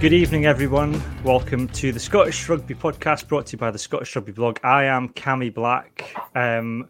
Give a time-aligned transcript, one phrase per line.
[0.00, 0.98] Good evening, everyone.
[1.24, 4.58] Welcome to the Scottish Rugby Podcast, brought to you by the Scottish Rugby Blog.
[4.64, 6.14] I am Cammy Black.
[6.34, 6.88] Um,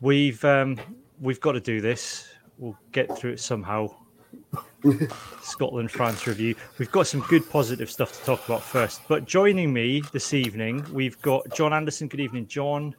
[0.00, 0.76] we've um,
[1.20, 2.34] we've got to do this.
[2.58, 3.94] We'll get through it somehow.
[5.40, 6.56] Scotland France review.
[6.78, 9.02] We've got some good positive stuff to talk about first.
[9.06, 12.08] But joining me this evening, we've got John Anderson.
[12.08, 12.96] Good evening, John.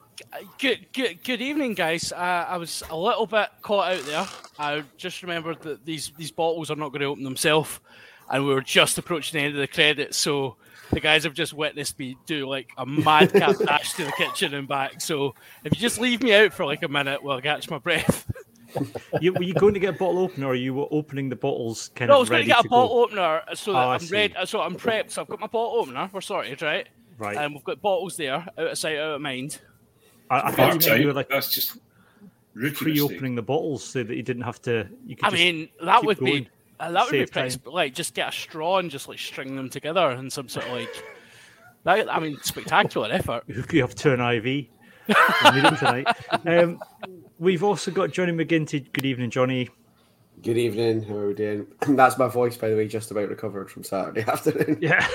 [0.57, 2.13] Good, good, good evening, guys.
[2.13, 4.25] Uh, I was a little bit caught out there.
[4.57, 7.81] I just remembered that these these bottles are not going to open themselves,
[8.29, 10.17] and we were just approaching the end of the credits.
[10.17, 10.55] So
[10.91, 14.67] the guys have just witnessed me do like a madcap dash to the kitchen and
[14.67, 15.01] back.
[15.01, 17.79] So if you just leave me out for like a minute while I catch my
[17.79, 18.29] breath.
[19.21, 21.91] you, were you going to get a bottle opener, or you were opening the bottles?
[21.95, 23.03] Kind no, of I was going to get a bottle go?
[23.03, 24.33] opener, so that oh, I'm ready.
[24.45, 25.11] So I'm prepped.
[25.11, 26.09] So I've got my bottle opener.
[26.11, 26.87] We're sorted, right?
[27.17, 27.37] Right.
[27.37, 29.59] And we've got bottles there, out of sight, out of mind.
[30.29, 31.77] I, I thought you, you were like that's just
[32.55, 34.87] pre-opening the bottles so that you didn't have to.
[35.05, 36.49] You could I mean, that would going, be
[36.87, 37.57] uh, that would be pretty.
[37.57, 37.73] Time.
[37.73, 40.71] Like, just get a straw and just like string them together in some sort of
[40.71, 41.03] like.
[41.83, 43.43] That, I mean, spectacular effort.
[43.71, 44.67] You have turn IV.
[45.77, 46.07] tonight.
[46.45, 46.79] Um,
[47.39, 48.91] we've also got Johnny McGinty.
[48.93, 49.69] Good evening, Johnny.
[50.41, 51.03] Good evening.
[51.03, 51.67] How are we doing?
[51.87, 54.77] That's my voice, by the way, just about recovered from Saturday afternoon.
[54.81, 55.05] Yeah.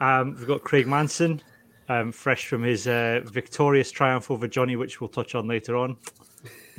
[0.00, 1.42] Um, we've got Craig Manson
[1.88, 5.96] um, fresh from his uh, victorious triumph over Johnny, which we'll touch on later on.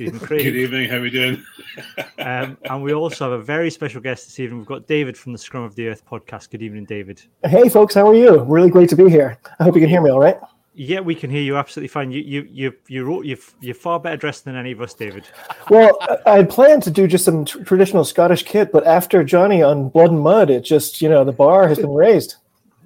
[0.00, 0.44] Good evening, Craig.
[0.44, 0.88] Good evening.
[0.88, 1.44] How are we doing?
[2.20, 4.60] um, and we also have a very special guest this evening.
[4.60, 6.48] We've got David from the Scrum of the Earth podcast.
[6.48, 7.20] Good evening, David.
[7.44, 7.96] Hey, folks.
[7.96, 8.40] How are you?
[8.44, 9.36] Really great to be here.
[9.58, 10.38] I hope you can hear me all right.
[10.72, 12.10] Yeah, we can hear you absolutely fine.
[12.10, 15.24] You, you, you, you, you, you're far better dressed than any of us, David.
[15.68, 19.62] Well, I had planned to do just some t- traditional Scottish kit, but after Johnny
[19.62, 22.36] on Blood and Mud, it just, you know, the bar has been raised.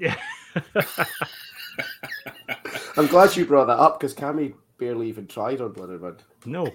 [0.00, 0.16] Yeah.
[2.96, 6.24] I'm glad you brought that up because Cammy barely even tried on Blood and Mud.
[6.44, 6.72] No,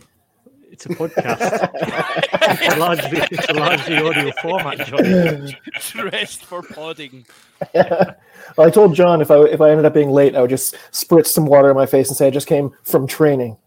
[0.72, 1.70] it's a podcast.
[1.74, 5.50] it's, a largely, it's a largely audio format, John.
[5.82, 7.26] Dressed for podding.
[7.74, 8.16] well,
[8.58, 11.28] I told John if I if I ended up being late, I would just spritz
[11.28, 13.58] some water in my face and say I just came from training.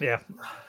[0.00, 0.18] Yeah,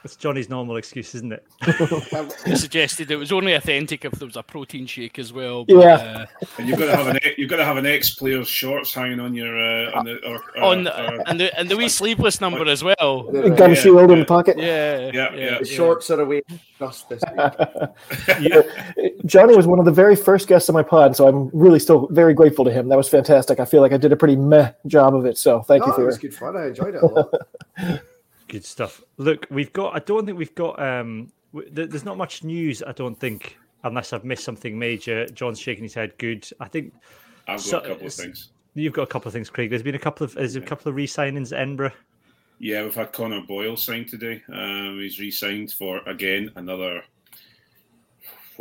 [0.04, 1.46] it's Johnny's normal excuse, isn't it?
[2.46, 5.66] he suggested it was only authentic if there was a protein shake as well.
[5.66, 8.16] But, yeah, uh, and you've got to have an you've got to have an ex
[8.16, 11.70] player's shorts hanging on your uh, on the or, uh, on the, and the and
[11.70, 13.24] the wee sleeveless number as well.
[13.24, 14.14] Gun yeah, shield yeah.
[14.14, 14.58] in the pocket.
[14.58, 15.60] Yeah, yeah, yeah.
[15.60, 16.42] The shorts are away
[16.80, 17.22] just this
[19.26, 22.08] Johnny was one of the very first guests on my pod, so I'm really still
[22.08, 22.90] very grateful to him.
[22.90, 23.60] That was fantastic.
[23.60, 25.38] I feel like I did a pretty meh job of it.
[25.38, 26.04] So thank no, you for it.
[26.04, 26.08] it.
[26.08, 26.58] was good fun.
[26.58, 27.34] I enjoyed it a lot.
[28.54, 29.02] Good stuff.
[29.18, 29.96] Look, we've got.
[29.96, 30.80] I don't think we've got.
[30.80, 31.32] Um,
[31.72, 32.84] there's not much news.
[32.84, 35.26] I don't think, unless I've missed something major.
[35.30, 36.16] John's shaking his head.
[36.20, 36.48] Good.
[36.60, 36.94] I think.
[37.48, 38.52] I've got so, a couple of things.
[38.76, 39.72] You've got a couple of things, Craig.
[39.72, 40.36] There's been a couple of.
[40.36, 41.94] There's a couple of re-signings at Edinburgh.
[42.60, 44.44] Yeah, we've had Connor Boyle signed today.
[44.54, 47.04] Um, he's re-signed for again another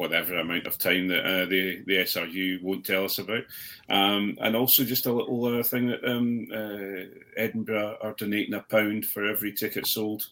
[0.02, 3.44] whatever amount of time that uh, the the SRU won't tell us about,
[3.88, 8.60] um, and also just a little uh, thing that um, uh, Edinburgh are donating a
[8.62, 10.26] pound for every ticket sold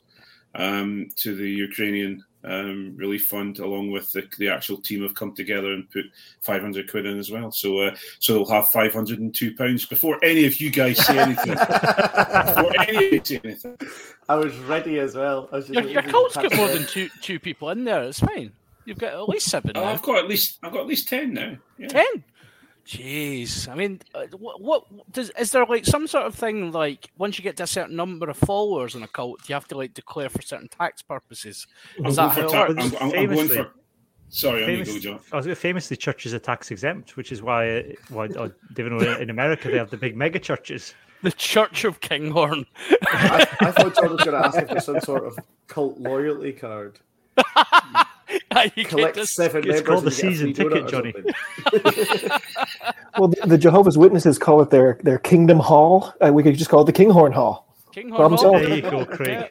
[0.57, 5.35] um, to the Ukrainian um, relief fund, along with the, the actual team have come
[5.35, 6.07] together and put
[6.41, 7.53] 500 quid in as well.
[7.53, 11.55] So, uh, so they'll have 502 pounds before any of you guys say anything.
[11.55, 13.79] before any of you say anything.
[14.29, 15.49] I was ready as well.
[15.53, 18.03] I was your, your cult's got more than two two people in there.
[18.05, 18.53] It's fine.
[18.85, 19.73] You've got at least seven.
[19.75, 21.57] Oh, I've got at least I've got at least ten now.
[21.79, 21.89] Yeah.
[21.89, 22.25] Ten.
[22.87, 27.11] Jeez, I mean, uh, what, what does is there like some sort of thing like
[27.19, 29.77] once you get to a certain number of followers in a cult, you have to
[29.77, 31.67] like declare for certain tax purposes?
[32.05, 32.97] Is I'm that how it works?
[33.01, 33.71] I'm, I'm, I'm going for.
[34.31, 35.21] Sorry, Famous, go, John.
[35.33, 38.49] I was famously churches are tax exempt, which is why, uh, why uh,
[39.19, 40.95] in America they have the big mega churches.
[41.23, 42.65] The Church of Kinghorn.
[43.09, 46.55] I, I thought John was going to ask if there's some sort of cult loyalty
[46.55, 46.99] card.
[48.75, 51.13] you collect just, seven it's called the season ticket, Johnny.
[53.19, 56.15] well, the, the, Jehovah's Witnesses call it their their Kingdom Hall.
[56.21, 57.67] Uh, we could just call it the Kinghorn Hall.
[57.93, 58.53] Kinghorn Hall.
[58.59, 59.51] There you go, Craig.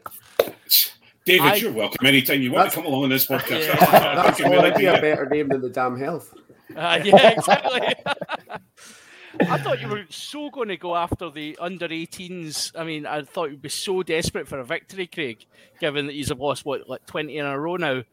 [1.25, 3.67] David, I, you're welcome anytime you want to come along on this podcast.
[3.67, 6.33] Yeah, that's, that's already a better name than the damn health.
[6.75, 7.93] Uh, yeah, exactly.
[9.41, 12.71] I thought you were so going to go after the under 18s.
[12.75, 15.45] I mean, I thought you'd be so desperate for a victory, Craig,
[15.79, 18.03] given that you've lost what like 20 in a row now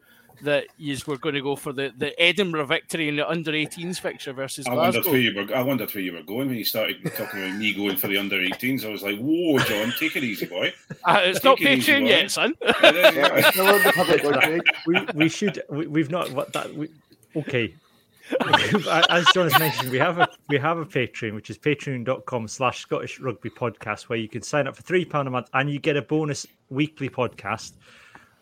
[0.41, 3.99] that you were going to go for the, the Edinburgh victory in the under 18s
[3.99, 4.99] fixture versus I Glasgow.
[4.99, 7.57] Wondered where you were, I wondered where you were going when you started talking about
[7.57, 8.85] me going for the under 18s.
[8.85, 10.73] I was like, whoa, John, take it easy, boy.
[11.03, 12.53] Uh, it's take not Patreon yet, son.
[14.87, 16.89] we, we should, we, have not, what that, we,
[17.35, 17.73] okay.
[19.09, 22.81] As John has mentioned, we have a we have a Patreon, which is patreon.com slash
[22.81, 25.79] Scottish Rugby Podcast, where you can sign up for three pound a month and you
[25.79, 27.71] get a bonus weekly podcast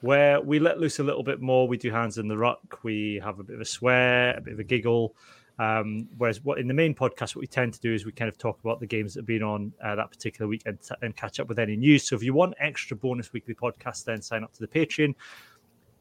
[0.05, 1.67] where we let loose a little bit more.
[1.67, 2.83] We do hands in the rock.
[2.83, 5.15] We have a bit of a swear, a bit of a giggle.
[5.57, 8.29] Um, whereas what in the main podcast, what we tend to do is we kind
[8.29, 11.15] of talk about the games that have been on uh, that particular week and, and
[11.15, 12.07] catch up with any news.
[12.07, 15.15] So if you want extra bonus weekly podcast, then sign up to the Patreon.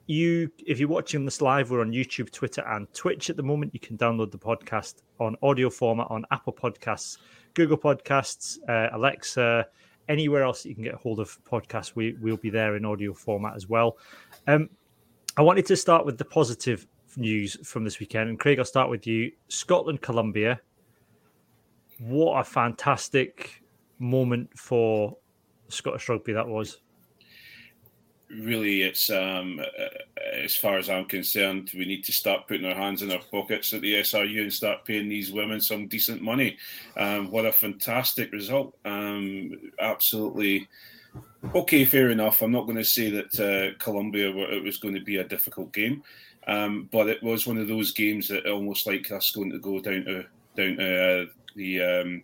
[0.06, 3.73] You, if you're watching this live, we're on YouTube, Twitter, and Twitch at the moment.
[3.73, 7.17] You can download the podcast on audio format on Apple Podcasts,
[7.55, 9.67] Google Podcasts, uh, Alexa,
[10.09, 11.95] anywhere else that you can get hold of podcasts.
[11.95, 13.99] We will be there in audio format as well.
[14.47, 14.69] Um,
[15.37, 16.87] I wanted to start with the positive
[17.17, 18.29] news from this weekend.
[18.29, 19.33] And Craig, I'll start with you.
[19.49, 20.61] Scotland, Colombia.
[21.99, 23.62] What a fantastic
[23.99, 25.17] moment for
[25.69, 26.81] Scottish rugby that was.
[28.34, 29.60] Really, it's um,
[30.42, 33.72] as far as I'm concerned, we need to start putting our hands in our pockets
[33.72, 36.56] at the SRU and start paying these women some decent money.
[36.96, 38.75] Um, what a fantastic result!
[38.84, 40.69] Um, absolutely
[41.54, 42.42] okay, fair enough.
[42.42, 45.72] I'm not going to say that uh, Colombia it was going to be a difficult
[45.72, 46.02] game.
[46.46, 49.81] Um, but it was one of those games that almost like us going to go
[49.81, 50.25] down to
[50.56, 51.26] down to uh,
[51.56, 52.22] the um,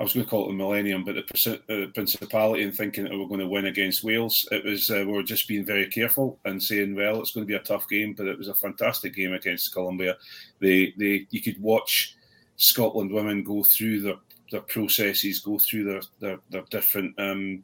[0.00, 3.12] I was going to call it the Millennium, but the uh, Principality and thinking that
[3.12, 4.48] we are going to win against Wales.
[4.50, 7.50] It was uh, we were just being very careful and saying, well, it's going to
[7.50, 10.16] be a tough game, but it was a fantastic game against Colombia.
[10.58, 12.16] They they you could watch
[12.56, 14.14] Scotland women go through their
[14.50, 17.18] their processes, go through their their, their different.
[17.20, 17.62] Um,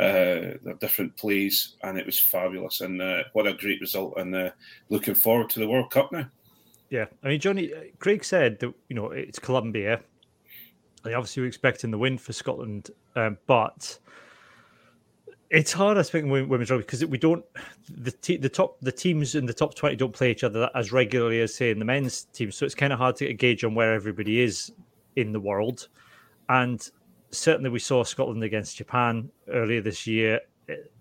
[0.00, 2.82] uh, their different plays, and it was fabulous.
[2.82, 4.14] And uh, what a great result!
[4.16, 4.50] And uh,
[4.90, 6.28] looking forward to the World Cup now.
[6.88, 10.00] Yeah, I mean, Johnny, Craig said that you know it's Colombia.
[11.04, 13.98] They obviously were expecting the win for Scotland, um, but
[15.50, 17.44] it's hard, I think, in women's rugby because we don't
[17.88, 20.92] the te- the top the teams in the top twenty don't play each other as
[20.92, 23.74] regularly as say in the men's team, so it's kind of hard to gauge on
[23.74, 24.72] where everybody is
[25.16, 25.88] in the world.
[26.48, 26.86] And
[27.30, 30.40] certainly we saw Scotland against Japan earlier this year.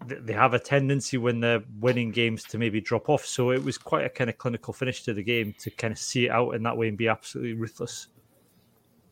[0.06, 3.26] They have a tendency when they're winning games to maybe drop off.
[3.26, 5.98] So it was quite a kind of clinical finish to the game to kind of
[6.00, 8.08] see it out in that way and be absolutely ruthless.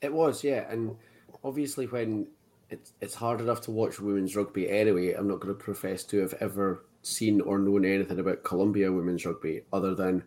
[0.01, 0.69] It was, yeah.
[0.69, 0.95] And
[1.43, 2.27] obviously, when
[2.69, 6.19] it's, it's hard enough to watch women's rugby anyway, I'm not going to profess to
[6.19, 10.23] have ever seen or known anything about Colombia women's rugby other than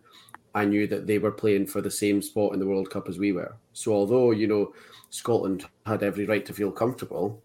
[0.54, 3.18] I knew that they were playing for the same spot in the World Cup as
[3.18, 3.56] we were.
[3.72, 4.72] So although, you know,
[5.10, 7.42] Scotland had every right to feel comfortable.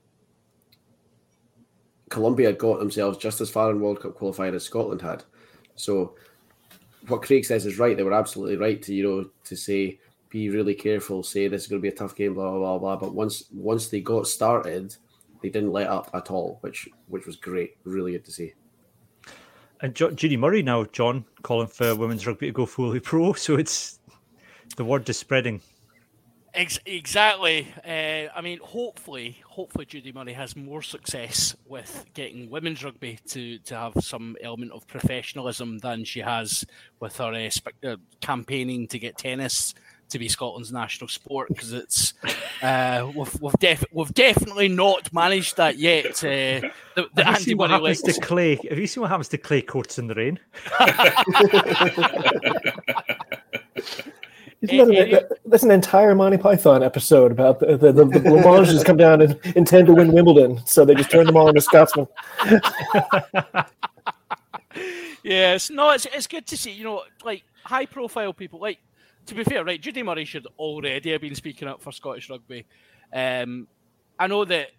[2.10, 5.24] Colombia got themselves just as far in World Cup qualified as Scotland had.
[5.76, 6.16] So
[7.08, 7.98] what Craig says is right.
[7.98, 10.00] They were absolutely right to, you know, to say
[10.34, 12.78] be really careful, say this is going to be a tough game, blah blah blah
[12.80, 12.96] blah.
[12.96, 14.96] But once once they got started,
[15.44, 17.78] they didn't let up at all, which which was great.
[17.84, 18.54] Really good to see.
[19.82, 23.34] And Judy Murray now, John, calling for women's rugby to go fully pro.
[23.44, 24.00] So it's
[24.76, 25.62] the word is spreading.
[26.56, 27.68] Ex- exactly.
[27.86, 33.58] Uh, I mean, hopefully, hopefully Judy Murray has more success with getting women's rugby to,
[33.60, 36.64] to have some element of professionalism than she has
[37.00, 39.74] with her uh, spe- uh, campaigning to get tennis
[40.10, 42.14] to be Scotland's national sport because it's
[42.62, 46.24] uh, we've we've, def- we've, definitely not managed that yet.
[46.24, 48.56] Uh, the, the have, you seen what happens to clay?
[48.70, 50.40] Have you seen what happens to clay courts in the rain?
[54.64, 58.86] Isn't that an, that's an entire Monty Python episode about the the, the, the Blancmanges
[58.86, 62.08] come down and intend to win Wimbledon, so they just turn them all into Scotsmen.
[65.24, 66.72] yes, no, it's it's good to see.
[66.72, 68.60] You know, like high profile people.
[68.60, 68.80] Like
[69.26, 69.82] to be fair, right?
[69.82, 72.66] Judy Murray should already have been speaking up for Scottish rugby.
[73.14, 73.68] Um,
[74.20, 74.70] I know that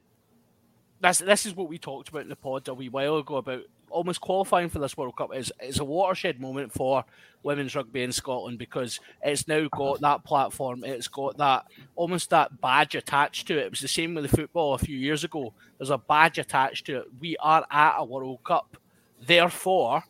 [1.00, 3.62] that's this is what we talked about in the pod a wee while ago about
[3.90, 7.04] almost qualifying for this World Cup is is a watershed moment for
[7.42, 12.60] women's rugby in Scotland because it's now got that platform, it's got that almost that
[12.60, 13.66] badge attached to it.
[13.66, 15.52] It was the same with the football a few years ago.
[15.78, 17.04] There's a badge attached to it.
[17.20, 18.76] We are at a World Cup,
[19.20, 20.02] therefore,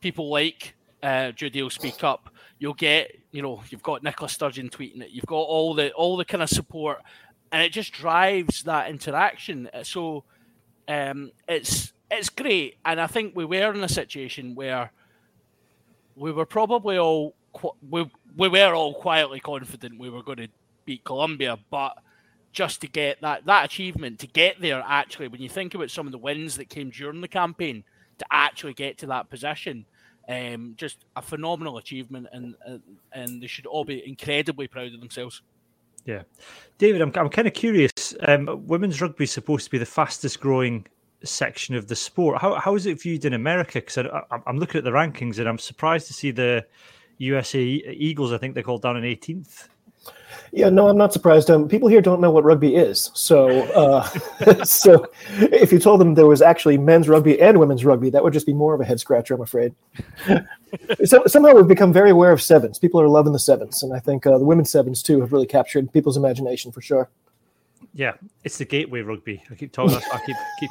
[0.00, 2.30] people like uh, Judy will speak up.
[2.58, 5.10] You'll get, you know, you've got Nicola Sturgeon tweeting it.
[5.10, 7.02] You've got all the all the kind of support,
[7.52, 9.68] and it just drives that interaction.
[9.82, 10.24] So
[10.88, 14.90] um, it's it's great, and I think we were in a situation where
[16.14, 17.34] we were probably all
[17.88, 20.48] we we were all quietly confident we were going to
[20.84, 21.98] beat Colombia, but
[22.52, 26.06] just to get that that achievement to get there actually when you think about some
[26.06, 27.84] of the wins that came during the campaign
[28.16, 29.84] to actually get to that position
[30.28, 35.00] um, just a phenomenal achievement and, and and they should all be incredibly proud of
[35.00, 35.42] themselves
[36.04, 36.22] yeah
[36.78, 40.40] david i'm, I'm kind of curious um, women's rugby is supposed to be the fastest
[40.40, 40.86] growing
[41.24, 42.40] section of the sport.
[42.40, 43.74] How how is it viewed in America?
[43.74, 43.98] Because
[44.46, 46.66] I'm looking at the rankings and I'm surprised to see the
[47.18, 48.32] USA Eagles.
[48.32, 49.68] I think they're called down in 18th.
[50.52, 51.50] Yeah, no, I'm not surprised.
[51.50, 53.10] Um, people here don't know what rugby is.
[53.14, 55.06] So, uh, so
[55.38, 58.46] if you told them there was actually men's rugby and women's rugby, that would just
[58.46, 59.74] be more of a head scratcher, I'm afraid.
[61.04, 62.78] so, somehow we've become very aware of sevens.
[62.78, 65.46] People are loving the sevens, and I think uh, the women's sevens too have really
[65.46, 67.08] captured people's imagination for sure.
[67.94, 68.12] Yeah,
[68.44, 69.42] it's the gateway rugby.
[69.50, 69.98] I keep talking.
[70.12, 70.70] I keep keep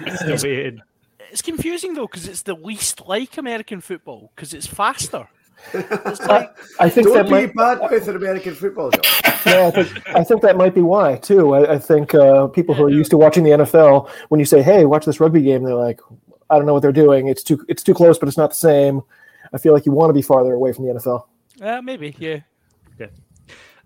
[0.00, 0.44] it's
[1.30, 5.28] It's confusing though because it's the least like American football because it's faster.
[5.74, 8.90] Like, I think that might bad with American football.
[9.46, 11.54] yeah, I think, I think that might be why too.
[11.54, 14.62] I, I think uh, people who are used to watching the NFL, when you say,
[14.62, 16.00] "Hey, watch this rugby game," they're like,
[16.50, 17.28] "I don't know what they're doing.
[17.28, 19.02] It's too it's too close, but it's not the same."
[19.52, 21.24] I feel like you want to be farther away from the NFL.
[21.60, 22.40] Uh, maybe, yeah,
[22.98, 23.06] yeah.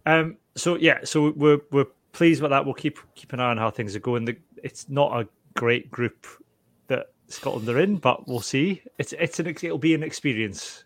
[0.06, 0.36] Um.
[0.56, 0.98] So yeah.
[1.04, 2.64] So we're we're pleased with that.
[2.64, 4.24] We'll keep keep an eye on how things are going.
[4.24, 6.26] The, it's not a great group
[6.88, 8.82] that Scotland are in, but we'll see.
[8.98, 10.84] It's it's an it'll be an experience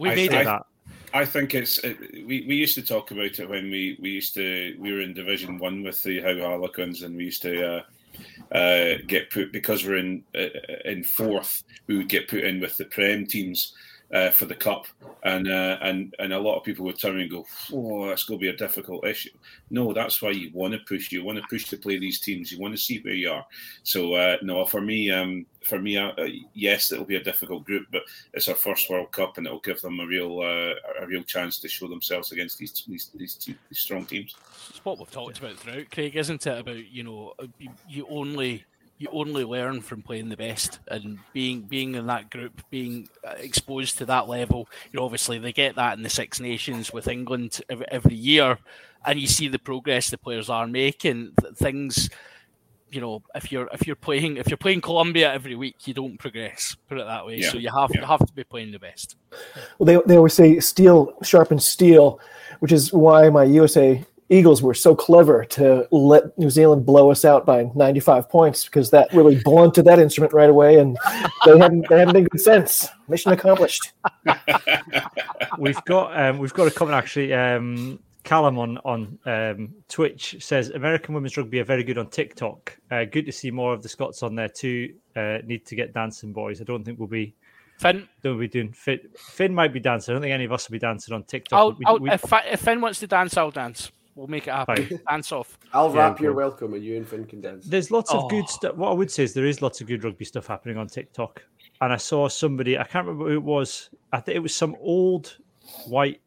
[0.00, 0.44] we I made it.
[0.44, 0.64] that.
[1.12, 4.32] I think it's it, we, we used to talk about it when we, we used
[4.34, 8.56] to we were in Division One with the Howe Harlequins and we used to uh,
[8.56, 10.48] uh, get put because we're in uh,
[10.86, 13.74] in fourth we would get put in with the Prem teams
[14.12, 14.86] uh, for the cup,
[15.22, 18.40] and uh, and and a lot of people would turn and go, "Oh, that's going
[18.40, 19.30] to be a difficult issue."
[19.70, 21.12] No, that's why you want to push.
[21.12, 22.50] You want to push to play these teams.
[22.50, 23.46] You want to see where you are.
[23.84, 26.12] So uh, no, for me, um, for me, uh,
[26.54, 28.02] yes, it'll be a difficult group, but
[28.34, 31.58] it's our first World Cup, and it'll give them a real uh, a real chance
[31.60, 34.34] to show themselves against these these, these, these strong teams.
[34.70, 36.58] It's what we've talked about throughout, Craig, isn't it?
[36.58, 37.34] About you know,
[37.88, 38.64] you only
[39.00, 43.32] you only learn from playing the best and being being in that group, being uh,
[43.38, 44.68] exposed to that level.
[44.92, 48.58] You know, obviously they get that in the Six Nations with England every, every year,
[49.06, 51.32] and you see the progress the players are making.
[51.54, 52.10] Things,
[52.90, 56.18] you know, if you're if you're playing if you're playing Colombia every week, you don't
[56.18, 56.76] progress.
[56.86, 57.36] Put it that way.
[57.38, 57.50] Yeah.
[57.50, 58.02] So you have yeah.
[58.02, 59.16] you have to be playing the best.
[59.78, 62.20] Well, they they always say steel sharpens steel,
[62.58, 67.24] which is why my USA Eagles were so clever to let New Zealand blow us
[67.24, 70.96] out by 95 points because that really blunted that instrument right away, and
[71.44, 72.88] they haven't they haven't been good since.
[73.08, 73.92] Mission accomplished.
[75.58, 77.34] we've got um, we've got a comment actually.
[77.34, 82.78] Um, Callum on on um, Twitch says American women's rugby are very good on TikTok.
[82.90, 84.94] Uh, good to see more of the Scots on there too.
[85.16, 86.60] Uh, need to get dancing, boys.
[86.60, 87.34] I don't think we'll be
[87.78, 88.06] Finn.
[88.22, 89.00] Don't be doing Finn.
[89.16, 90.12] Finn might be dancing.
[90.12, 91.58] I don't think any of us will be dancing on TikTok.
[91.58, 93.90] I'll, we, I'll, we, if, if Finn wants to dance, I'll dance.
[94.14, 95.00] We'll make it happen.
[95.08, 95.58] Dance off.
[95.72, 97.66] I'll yeah, wrap your welcome and you and Finn can dance.
[97.66, 98.24] There's lots oh.
[98.24, 98.50] of good oh.
[98.50, 98.76] stuff.
[98.76, 101.42] What I would say is there is lots of good rugby stuff happening on TikTok.
[101.80, 103.90] And I saw somebody, I can't remember who it was.
[104.12, 105.38] I think it was some old
[105.86, 106.20] white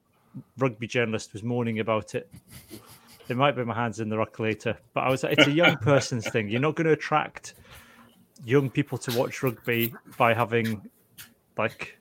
[0.58, 2.30] rugby journalist was moaning about it.
[3.30, 5.52] It might be my hands in the ruck later, but I was like, it's a
[5.52, 6.50] young person's thing.
[6.50, 7.54] You're not going to attract
[8.46, 10.90] young people to watch rugby by having
[11.58, 11.98] like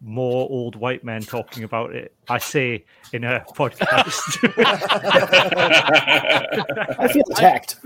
[0.00, 2.14] more old white men talking about it.
[2.28, 4.38] I say in a podcast.
[6.98, 7.76] I feel attacked.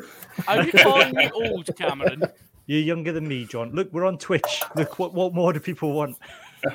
[0.47, 2.25] Are you calling me old, Cameron?
[2.67, 3.73] You're younger than me, John.
[3.73, 4.63] Look, we're on Twitch.
[4.77, 6.17] Look, what, what more do people want?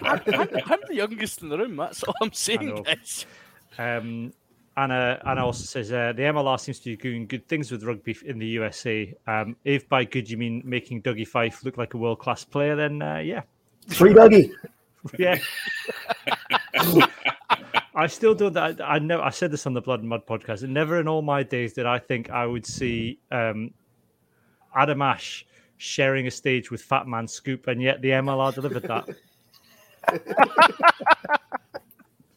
[0.02, 1.78] I'm, I'm, I'm the youngest in the room.
[1.78, 3.26] That's all I'm saying, guys.
[3.78, 4.34] Um,
[4.76, 8.16] Anna, Anna also says uh, the MLR seems to be doing good things with rugby
[8.26, 9.12] in the USA.
[9.26, 12.76] Um, if by good you mean making Dougie Fife look like a world class player,
[12.76, 13.42] then uh, yeah,
[13.88, 14.52] free Dougie.
[15.18, 15.40] Yeah.
[17.96, 18.56] I still don't.
[18.56, 19.22] I, I know.
[19.22, 20.62] I said this on the Blood and Mud podcast.
[20.62, 23.74] And never in all my days did I think I would see um,
[24.76, 25.46] Adam Ash
[25.78, 29.10] sharing a stage with Fat Man Scoop, and yet the MLR delivered that.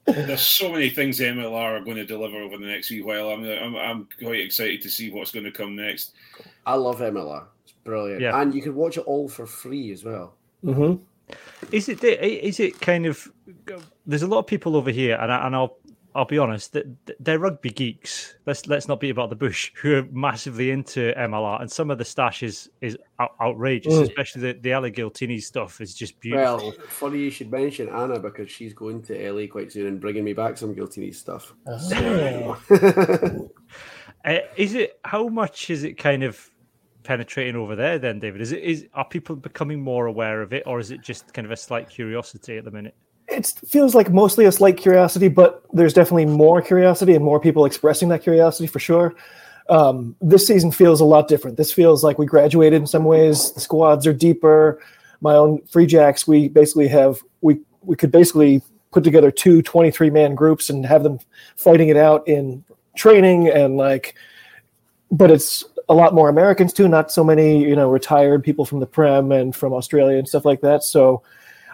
[0.06, 3.28] There's so many things the MLR are going to deliver over the next few while.
[3.28, 6.14] I'm, I'm, I'm quite excited to see what's going to come next.
[6.66, 7.44] I love MLR.
[7.64, 8.40] It's brilliant, yeah.
[8.40, 10.34] and you can watch it all for free as well.
[10.64, 11.02] Mm-hmm.
[11.72, 13.30] Is it is it kind of?
[14.06, 15.76] There's a lot of people over here, and, I, and I'll
[16.14, 16.76] I'll be honest,
[17.20, 18.34] they're rugby geeks.
[18.44, 19.70] Let's let's not beat about the bush.
[19.80, 22.96] Who are massively into MLR, and some of the stash is is
[23.40, 24.02] outrageous, mm.
[24.02, 26.70] especially the the LA Giltini stuff is just beautiful.
[26.70, 30.24] Well, funny you should mention Anna because she's going to LA quite soon and bringing
[30.24, 31.54] me back some Giltini stuff.
[31.66, 32.58] Oh.
[34.24, 36.50] uh, is it how much is it kind of
[37.02, 38.40] penetrating over there then david?
[38.40, 41.46] Is it is are people becoming more aware of it or is it just kind
[41.46, 42.94] of a slight curiosity at the minute?
[43.28, 47.64] It feels like mostly a slight curiosity but there's definitely more curiosity and more people
[47.64, 49.14] expressing that curiosity for sure.
[49.68, 51.56] Um, this season feels a lot different.
[51.56, 53.52] This feels like we graduated in some ways.
[53.52, 54.82] The squads are deeper.
[55.20, 60.10] My own Free Jacks we basically have we we could basically put together two 23
[60.10, 61.18] man groups and have them
[61.56, 62.64] fighting it out in
[62.96, 64.14] training and like
[65.12, 68.78] but it's a lot more Americans too, not so many, you know, retired people from
[68.78, 70.84] the Prem and from Australia and stuff like that.
[70.84, 71.22] So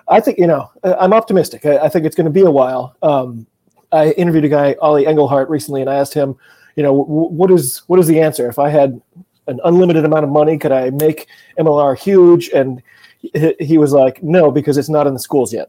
[0.08, 1.66] I think you know I'm optimistic.
[1.66, 2.96] I, I think it's going to be a while.
[3.02, 3.46] Um,
[3.92, 6.36] I interviewed a guy, Ollie Engelhart, recently, and I asked him,
[6.76, 8.48] you know, w- what is what is the answer?
[8.48, 9.00] If I had
[9.48, 12.48] an unlimited amount of money, could I make MLR huge?
[12.48, 12.82] And
[13.18, 15.68] he, he was like, no, because it's not in the schools yet.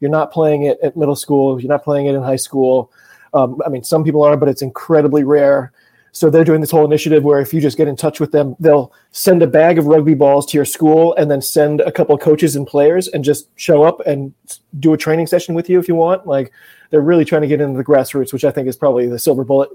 [0.00, 1.60] You're not playing it at middle school.
[1.60, 2.92] You're not playing it in high school.
[3.32, 5.72] Um, I mean, some people are, but it's incredibly rare.
[6.16, 8.56] So they're doing this whole initiative where if you just get in touch with them,
[8.58, 12.16] they'll send a bag of rugby balls to your school and then send a couple
[12.16, 14.32] coaches and players and just show up and
[14.80, 16.26] do a training session with you if you want.
[16.26, 16.54] Like
[16.88, 19.44] they're really trying to get into the grassroots, which I think is probably the silver
[19.44, 19.68] bullet.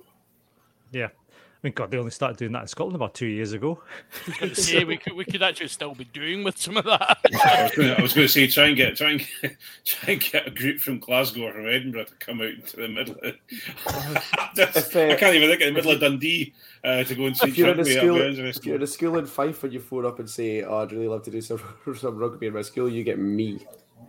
[0.91, 1.09] Yeah.
[1.63, 3.79] I mean, God, they only started doing that in Scotland about two years ago.
[4.41, 7.19] I was we could we could actually still be doing with some of that.
[7.45, 10.13] I was, gonna, I was going to say try and get try and get, try
[10.13, 13.15] and get a group from Glasgow or from Edinburgh to come out into the middle.
[13.21, 13.35] Of,
[14.57, 16.51] If, uh, I can't even think in the middle of Dundee
[16.83, 19.17] uh, to go and see If you're in a school, if you're in a school
[19.19, 21.61] in Fife and you phone up and say, "Oh, I'd really love to do some
[21.95, 23.59] some rugby in my school," you get me.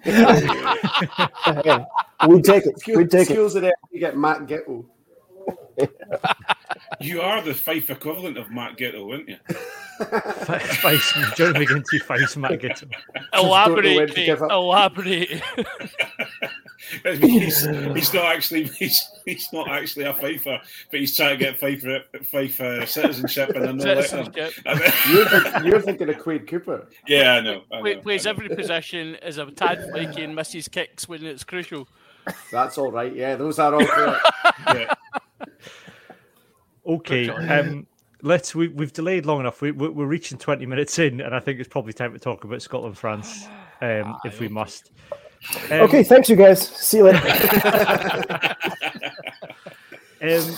[0.06, 1.84] Yeah.
[2.26, 2.96] We'd take it.
[2.96, 3.34] We'd take it.
[3.34, 4.86] Schools in there, you get Matt Giteau.
[7.00, 9.36] You are the Fife equivalent of Matt Giteau, aren't you?
[10.76, 12.90] Face, Jeremy McGinty, face Matt Giteau.
[13.34, 14.50] know when elaborate, to Craig, give up.
[14.50, 15.42] elaborate.
[17.04, 20.58] He's, he's not actually he's, he's not actually a Fifer,
[20.90, 21.84] but he's trying to get Fife
[22.30, 24.52] Fife uh, citizenship and I know Citizenship.
[25.08, 26.88] You're, think, you're thinking of Quade Cooper.
[27.06, 27.62] Yeah, I know.
[27.72, 28.36] I know, Play- Plays I know.
[28.44, 31.88] every possession as a tad flaky and misses kicks when it's crucial.
[32.50, 33.14] That's all right.
[33.14, 34.26] Yeah, those are all correct.
[34.68, 34.94] Yeah.
[36.86, 37.28] Okay.
[37.28, 37.86] Um,
[38.22, 38.54] let's.
[38.54, 39.60] We, we've delayed long enough.
[39.60, 42.44] We, we, we're reaching 20 minutes in, and I think it's probably time to talk
[42.44, 43.46] about Scotland France
[43.80, 44.90] um, if we must.
[45.70, 46.68] Um, Okay, thanks, you guys.
[46.68, 48.56] See you later.
[50.22, 50.56] Um,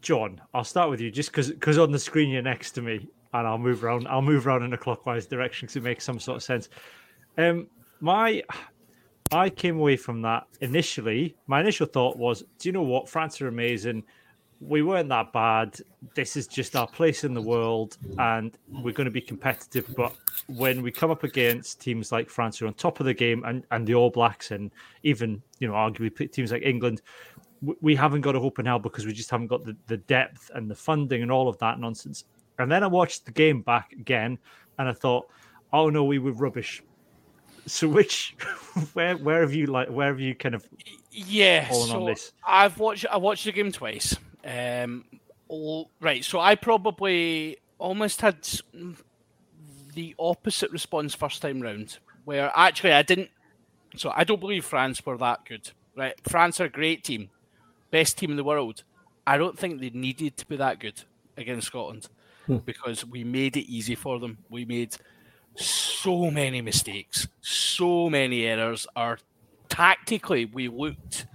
[0.00, 3.46] John, I'll start with you just because on the screen you're next to me, and
[3.46, 4.08] I'll move around.
[4.08, 6.70] I'll move around in a clockwise direction because it makes some sort of sense.
[7.36, 7.66] Um,
[8.00, 8.42] my,
[9.32, 11.36] I came away from that initially.
[11.46, 13.08] My initial thought was, do you know what?
[13.08, 14.02] France are amazing.
[14.60, 15.80] We weren't that bad.
[16.14, 19.92] This is just our place in the world, and we're going to be competitive.
[19.96, 20.14] But
[20.48, 23.42] when we come up against teams like France, who are on top of the game,
[23.44, 24.70] and, and the All Blacks, and
[25.02, 27.00] even you know arguably teams like England,
[27.80, 30.50] we haven't got a hope in hell because we just haven't got the, the depth
[30.54, 32.24] and the funding and all of that nonsense.
[32.58, 34.38] And then I watched the game back again,
[34.78, 35.26] and I thought,
[35.72, 36.82] oh no, we were rubbish.
[37.66, 38.36] So which,
[38.92, 40.66] where where have you like where have you kind of
[41.10, 42.32] Yeah, so this.
[42.46, 44.16] I've watched I watched the game twice.
[44.44, 45.04] Um,
[45.48, 48.48] all, right, so I probably almost had
[49.94, 53.30] the opposite response first time round, where actually I didn't.
[53.96, 55.70] So I don't believe France were that good.
[55.96, 57.30] Right, France are a great team,
[57.90, 58.84] best team in the world.
[59.26, 61.02] I don't think they needed to be that good
[61.36, 62.08] against Scotland
[62.64, 64.38] because we made it easy for them.
[64.48, 64.96] We made
[65.56, 68.86] so many mistakes, so many errors.
[68.96, 69.18] Our
[69.68, 71.26] tactically, we looked.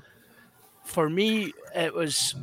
[0.84, 2.36] For me, it was.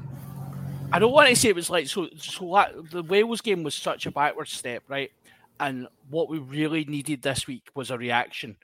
[0.93, 2.09] I don't want to say it was like so.
[2.17, 5.11] So that, the Wales game was such a backward step, right?
[5.59, 8.57] And what we really needed this week was a reaction,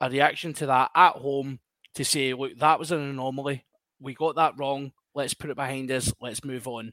[0.00, 1.58] a reaction to that at home
[1.94, 3.64] to say, look, that was an anomaly.
[4.00, 4.92] We got that wrong.
[5.14, 6.12] Let's put it behind us.
[6.20, 6.92] Let's move on.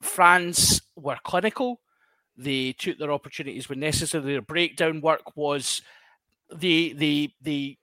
[0.00, 1.80] France were clinical.
[2.36, 4.24] They took their opportunities when necessary.
[4.24, 5.82] Their breakdown work was
[6.50, 7.78] they they they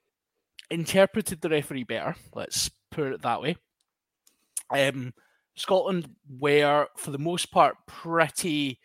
[0.71, 2.15] interpreted the referee better.
[2.33, 3.57] Let's put it that way.
[4.71, 5.13] Um,
[5.55, 8.79] Scotland were, for the most part, pretty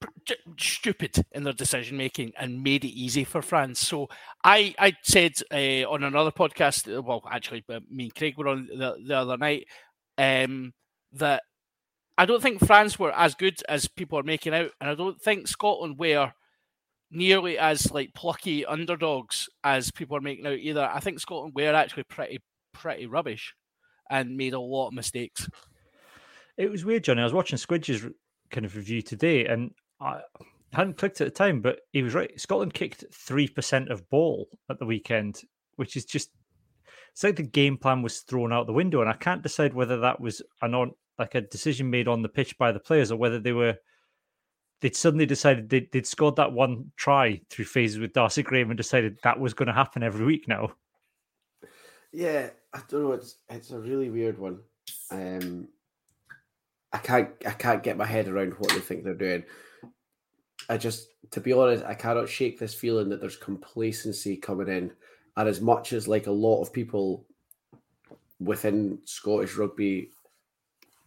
[0.00, 3.80] pr- stupid in their decision making and made it easy for France.
[3.80, 4.08] So
[4.44, 8.96] I I said uh, on another podcast, well, actually, me and Craig were on the,
[9.06, 9.66] the other night,
[10.18, 10.72] um,
[11.12, 11.42] that
[12.16, 15.20] I don't think France were as good as people are making out, and I don't
[15.20, 16.32] think Scotland were
[17.10, 20.88] nearly as like plucky underdogs as people are making out either.
[20.92, 22.40] I think Scotland were actually pretty
[22.72, 23.54] pretty rubbish
[24.10, 25.48] and made a lot of mistakes.
[26.56, 27.20] It was weird, Johnny.
[27.20, 28.04] I was watching Squidge's
[28.50, 29.70] kind of review today, and
[30.00, 30.20] I
[30.72, 32.38] hadn't clicked at the time, but he was right.
[32.38, 35.42] Scotland kicked three percent of ball at the weekend,
[35.76, 36.30] which is just
[37.12, 39.98] it's like the game plan was thrown out the window, and I can't decide whether
[40.00, 43.16] that was an on like a decision made on the pitch by the players or
[43.16, 43.76] whether they were
[44.80, 48.76] they'd suddenly decided they'd, they'd scored that one try through phases with Darcy Graham and
[48.78, 50.70] decided that was going to happen every week now.
[52.12, 53.12] Yeah, I don't know.
[53.12, 54.60] It's it's a really weird one.
[55.10, 55.68] Um,
[56.92, 59.44] I can't I can't get my head around what they think they're doing.
[60.68, 64.92] I just, to be honest, I cannot shake this feeling that there's complacency coming in,
[65.36, 67.26] and as much as like a lot of people
[68.38, 70.10] within Scottish rugby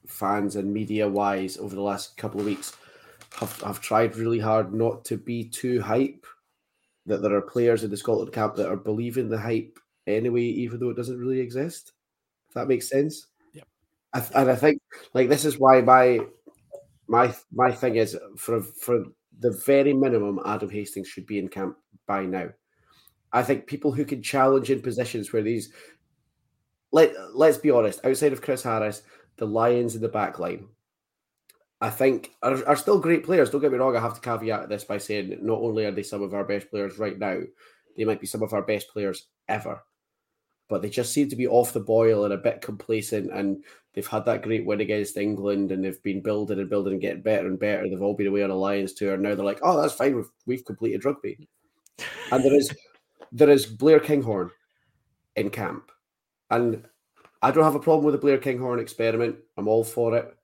[0.05, 2.75] fans and media wise over the last couple of weeks
[3.39, 6.25] have, have tried really hard not to be too hype
[7.05, 10.79] that there are players in the Scotland camp that are believing the hype anyway, even
[10.79, 11.93] though it doesn't really exist.
[12.47, 13.27] If that makes sense.
[13.53, 13.67] Yep.
[14.13, 14.81] I th- and I think
[15.13, 16.19] like this is why my
[17.07, 19.05] my my thing is for for
[19.39, 22.49] the very minimum, Adam Hastings should be in camp by now.
[23.31, 25.73] I think people who can challenge in positions where these
[26.91, 29.01] let let's be honest, outside of Chris Harris,
[29.37, 30.67] the Lions in the back line,
[31.81, 33.49] I think are, are still great players.
[33.49, 36.03] Don't get me wrong, I have to caveat this by saying not only are they
[36.03, 37.39] some of our best players right now,
[37.97, 39.81] they might be some of our best players ever.
[40.73, 43.31] But they just seem to be off the boil and a bit complacent.
[43.31, 47.01] And they've had that great win against England and they've been building and building and
[47.01, 47.87] getting better and better.
[47.87, 49.13] They've all been away on a Lions tour.
[49.13, 50.15] And now they're like, oh, that's fine.
[50.15, 51.47] We've, we've completed rugby.
[52.31, 52.75] And there is
[53.31, 54.49] there is Blair Kinghorn
[55.35, 55.91] in camp.
[56.49, 56.87] And
[57.43, 59.35] I don't have a problem with the Blair Kinghorn experiment.
[59.57, 60.35] I'm all for it.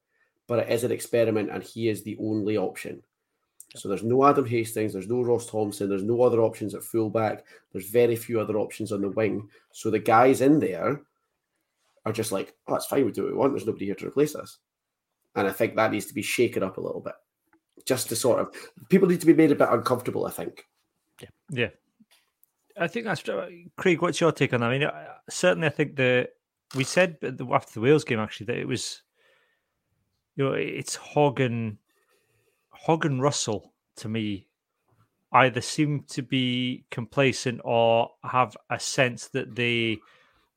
[0.45, 3.01] But it is an experiment and he is the only option.
[3.75, 7.45] So there's no Adam Hastings, there's no Ross Thompson, there's no other options at fullback,
[7.71, 9.47] there's very few other options on the wing.
[9.71, 11.01] So the guys in there
[12.05, 13.53] are just like, oh, it's fine, we do what we want.
[13.53, 14.57] There's nobody here to replace us.
[15.35, 17.13] And I think that needs to be shaken up a little bit.
[17.85, 18.53] Just to sort of
[18.89, 20.65] people need to be made a bit uncomfortable, I think.
[21.21, 21.29] Yeah.
[21.51, 21.69] Yeah.
[22.77, 24.01] I think that's uh, Craig.
[24.01, 24.69] What's your take on that?
[24.69, 26.29] I mean, uh, certainly, I think the
[26.75, 27.17] we said
[27.53, 29.01] after the Wales game actually that it was,
[30.35, 31.77] you know, it's Hogg and
[32.85, 34.47] Hogg and Russell to me
[35.31, 39.97] either seem to be complacent or have a sense that they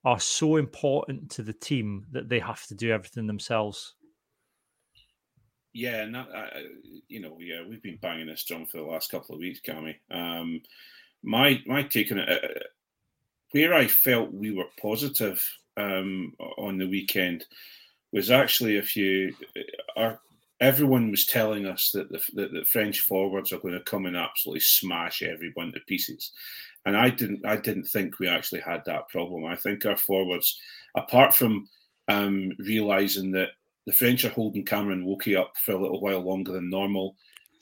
[0.05, 3.95] are so important to the team that they have to do everything themselves.
[5.75, 6.47] Yeah, and that, uh,
[7.09, 9.97] you know, yeah, we've been banging this drum for the last couple of weeks, Cammy.
[10.11, 10.61] Um,
[11.23, 12.49] my my take on it, uh,
[13.53, 15.43] where I felt we were positive
[15.77, 17.47] um, on the weekend
[18.13, 19.35] was actually if you
[19.97, 20.21] our
[20.63, 24.17] everyone was telling us that the, that the French forwards are going to come and
[24.17, 26.33] absolutely smash everyone to pieces,
[26.87, 27.45] and I didn't.
[27.45, 29.45] I didn't think we actually had that problem.
[29.45, 30.59] I think our forwards,
[30.97, 31.69] apart from
[32.09, 33.51] um, realizing that
[33.87, 37.17] the French are holding Cameron Woki up for a little while longer than normal.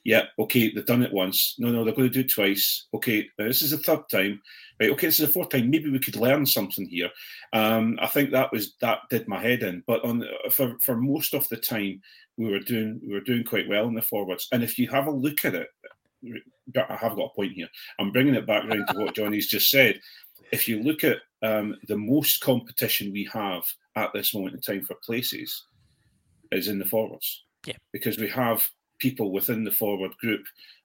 [0.04, 1.56] Yeah, okay, they've done it once.
[1.58, 2.86] No, no, they're going to do it twice.
[2.94, 4.40] Okay, this is the third time.
[4.80, 5.68] Right, okay, this is the fourth time.
[5.68, 7.10] Maybe we could learn something here.
[7.52, 9.82] Um, I think that was that did my head in.
[9.86, 12.00] But on for for most of the time,
[12.40, 14.48] we were doing we were doing quite well in the forwards.
[14.52, 15.68] And if you have a look at it,
[16.74, 17.68] I have got a point here.
[17.98, 20.00] I'm bringing it back around to what Johnny's just said.
[20.50, 23.62] If you look at um, the most competition we have
[23.96, 25.66] at this moment in time for places,
[26.50, 27.44] is in the forwards.
[27.66, 28.66] Yeah, because we have
[28.98, 30.44] people within the forward group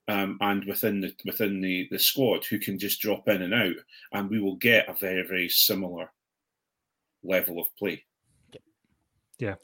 [0.09, 3.77] um, and within the within the the squad who can just drop in and out,
[4.11, 6.11] and we will get a very very similar
[7.23, 8.03] level of play.
[9.39, 9.55] Yeah,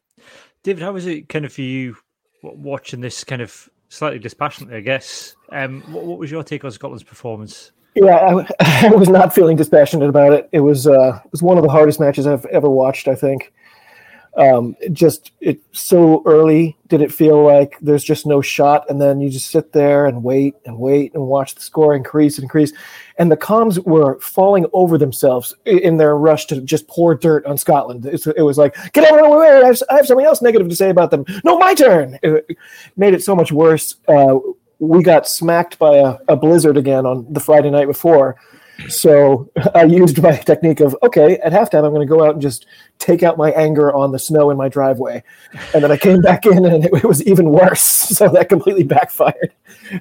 [0.63, 1.97] David, how was it kind of for you
[2.43, 4.77] watching this kind of slightly dispassionately?
[4.77, 5.35] I guess.
[5.51, 7.71] Um, what, what was your take on Scotland's performance?
[7.95, 8.47] Yeah, I,
[8.87, 10.49] I, was not feeling dispassionate about it.
[10.51, 13.07] It was uh, it was one of the hardest matches I've ever watched.
[13.07, 13.51] I think
[14.37, 18.89] um, it just it so early did it feel like there's just no shot?
[18.89, 22.37] And then you just sit there and wait and wait and watch the score increase
[22.37, 22.71] and increase.
[23.17, 27.57] And the comms were falling over themselves in their rush to just pour dirt on
[27.57, 28.05] scotland.
[28.05, 30.89] It was like get out of I have, I have, something else negative to say
[30.89, 31.25] about them.
[31.43, 32.17] No my turn!
[32.23, 32.57] It
[32.95, 33.95] made it so much worse.
[34.07, 34.37] Uh,
[34.79, 38.35] we got smacked by a, a blizzard again on the friday night before
[38.89, 42.41] so I used my technique of okay, at halftime I'm going to go out and
[42.41, 42.65] just
[42.99, 45.23] take out my anger on the snow in my driveway,
[45.73, 48.01] and then I came back in and it, was even worse.
[48.21, 49.53] So that completely backfired.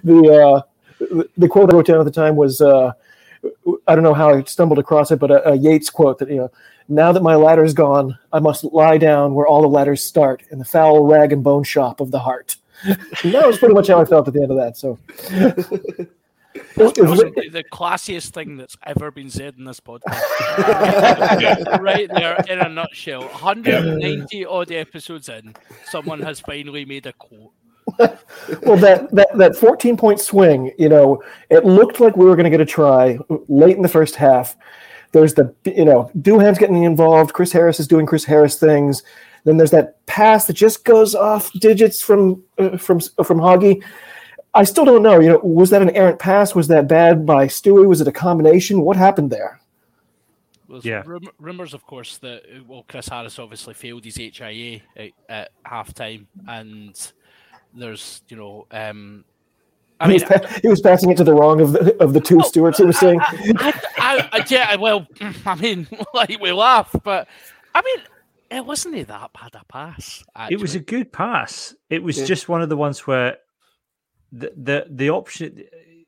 [0.03, 0.65] The
[1.01, 2.93] uh, the quote I wrote down at the time was uh,
[3.87, 6.37] I don't know how I stumbled across it, but a, a Yeats quote that you
[6.37, 6.51] know
[6.89, 10.59] now that my ladder's gone, I must lie down where all the ladders start in
[10.59, 12.57] the foul rag and bone shop of the heart.
[12.85, 14.77] that was pretty much how I felt at the end of that.
[14.77, 14.99] So.
[16.55, 20.21] The, the classiest thing that's ever been said in this podcast.
[21.81, 23.23] right there in a nutshell.
[23.23, 27.53] 190 odd episodes in, someone has finally made a quote.
[28.63, 32.45] well, that, that that 14 point swing, you know, it looked like we were going
[32.45, 34.57] to get a try late in the first half.
[35.13, 37.33] There's the, you know, Duhan's getting involved.
[37.33, 39.03] Chris Harris is doing Chris Harris things.
[39.45, 43.83] Then there's that pass that just goes off digits from uh, from from Hoggy
[44.55, 45.21] I still don't know.
[45.21, 46.55] You know, was that an errant pass?
[46.55, 47.87] Was that bad by Stewie?
[47.87, 48.83] Was it a combination?
[48.83, 49.61] What happened there?
[50.69, 51.03] Well, yeah.
[51.05, 56.27] Rum- rumors, of course, that well, Chris Harris obviously failed his HIA at, at halftime,
[56.49, 57.13] and
[57.75, 59.25] there's you know, um,
[59.99, 62.13] I he mean, was pa- he was passing it to the wrong of the of
[62.13, 62.79] the two oh, stewards.
[62.79, 65.07] He was saying, I, I, I, yeah, well,
[65.47, 67.29] I mean, like we laugh, but
[67.75, 68.05] I mean,
[68.51, 70.25] it wasn't that bad a pass.
[70.35, 70.55] Actually.
[70.55, 71.75] It was a good pass.
[71.89, 72.25] It was yeah.
[72.27, 73.39] just one of the ones where
[74.33, 75.63] the the the option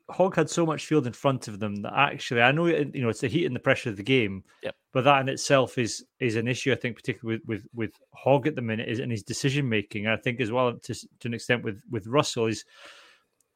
[0.09, 3.09] Hogg had so much field in front of them that actually, I know you know
[3.09, 4.75] it's the heat and the pressure of the game, Yep.
[4.91, 6.71] but that in itself is is an issue.
[6.71, 10.07] I think, particularly with with, with Hogg at the minute, is in his decision making.
[10.07, 12.65] I think as well to to an extent with with Russell is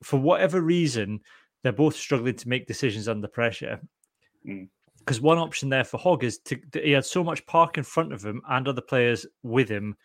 [0.03, 1.19] for whatever reason
[1.63, 3.79] they're both struggling to make decisions under pressure.
[4.45, 4.69] Mm.
[4.99, 8.13] Because one option there for Hogg is to he had so much park in front
[8.13, 9.95] of him and other players with him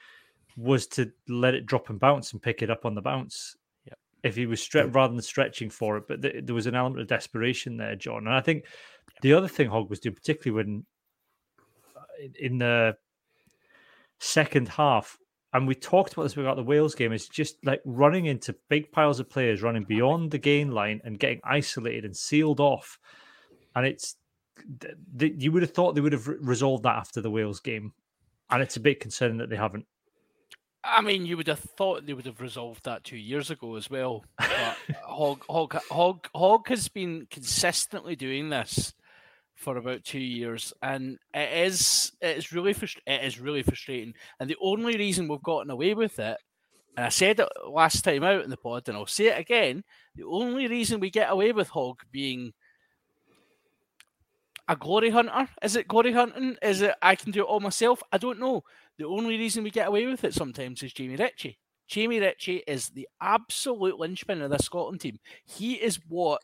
[0.56, 3.56] was to let it drop and bounce and pick it up on the bounce.
[4.22, 7.08] If he was rather than stretching for it, but th- there was an element of
[7.08, 8.26] desperation there, John.
[8.26, 8.66] And I think
[9.20, 10.86] the other thing Hogg was doing, particularly when
[11.96, 12.96] uh, in- in the
[14.20, 15.18] second half,
[15.52, 18.92] and we talked about this about the Wales game, is just like running into big
[18.92, 22.98] piles of players, running beyond the gain line and getting isolated and sealed off.
[23.74, 24.16] And it's
[24.80, 27.60] th- th- you would have thought they would have re- resolved that after the Wales
[27.60, 27.92] game,
[28.50, 29.86] and it's a bit concerning that they haven't.
[30.84, 33.88] I mean, you would have thought they would have resolved that two years ago as
[33.88, 34.24] well.
[34.38, 38.92] But Hogg, Hogg, Hogg, Hogg has been consistently doing this
[39.54, 44.14] for about two years, and it is it is really frust- it is really frustrating.
[44.40, 46.36] And the only reason we've gotten away with it,
[46.96, 49.84] and I said it last time out in the pod, and I'll say it again,
[50.16, 52.52] the only reason we get away with Hogg being
[54.68, 56.56] a glory hunter is it glory hunting?
[56.62, 58.02] Is it I can do it all myself?
[58.12, 58.62] I don't know.
[58.98, 61.58] The only reason we get away with it sometimes is Jamie Ritchie.
[61.88, 65.18] Jamie Ritchie is the absolute linchpin of the Scotland team.
[65.44, 66.42] He is what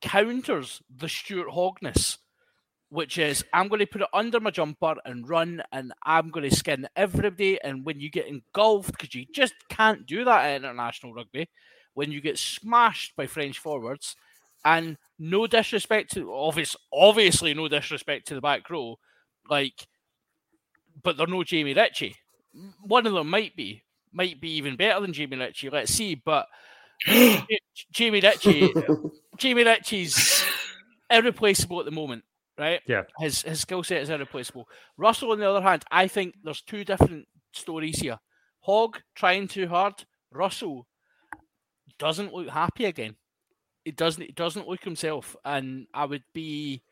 [0.00, 2.18] counters the Stuart Hogness,
[2.88, 6.48] which is I'm going to put it under my jumper and run, and I'm going
[6.48, 7.58] to skin everybody.
[7.62, 11.48] And when you get engulfed, because you just can't do that at international rugby,
[11.94, 14.14] when you get smashed by French forwards,
[14.64, 18.98] and no disrespect to obvious, obviously no disrespect to the back row,
[19.48, 19.86] like,
[21.02, 22.16] but they're no Jamie Ritchie.
[22.82, 25.70] One of them might be, might be even better than Jamie Ritchie.
[25.70, 26.46] Let's see, but
[27.06, 28.72] Jamie Ritchie,
[29.36, 30.44] Jamie Ritchie's
[31.10, 32.24] irreplaceable at the moment,
[32.58, 32.80] right?
[32.86, 33.02] Yeah.
[33.18, 34.68] His his skill set is irreplaceable.
[34.96, 38.18] Russell, on the other hand, I think there's two different stories here.
[38.60, 40.04] Hogg trying too hard.
[40.32, 40.86] Russell
[41.98, 43.16] doesn't look happy again.
[43.86, 44.22] It doesn't.
[44.24, 46.82] It doesn't look himself, and I would be.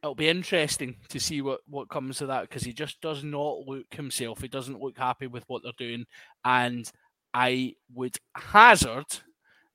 [0.00, 3.66] It'll be interesting to see what what comes of that because he just does not
[3.66, 4.40] look himself.
[4.40, 6.06] He doesn't look happy with what they're doing,
[6.44, 6.88] and
[7.34, 9.06] I would hazard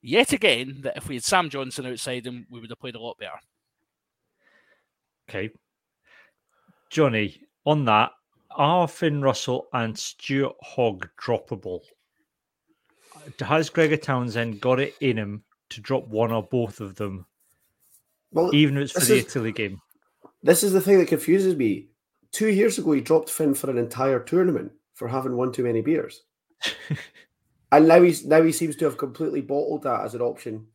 [0.01, 3.01] yet again that if we had Sam Johnson outside him, we would have played a
[3.01, 3.39] lot better.
[5.29, 5.49] Okay.
[6.89, 8.11] Johnny, on that,
[8.51, 11.81] are Finn Russell and Stuart Hogg droppable?
[13.41, 15.43] Has Gregor Townsend got it in him
[15.75, 17.25] to drop one or both of them,
[18.31, 19.79] well, even if it's for the is- Italy game?
[20.41, 21.87] this is the thing that confuses me.
[22.31, 25.81] Two years ago, he dropped Finn for an entire tournament for having one too many
[25.81, 26.23] beers,
[27.71, 30.65] and now he's now he seems to have completely bottled that as an option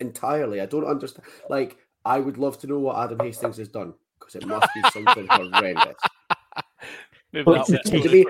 [0.00, 0.60] entirely.
[0.60, 1.26] I don't understand.
[1.48, 4.82] Like, I would love to know what Adam Hastings has done because it must be
[4.90, 5.94] something horrendous.
[7.32, 8.26] Maybe Well, that to was- To me,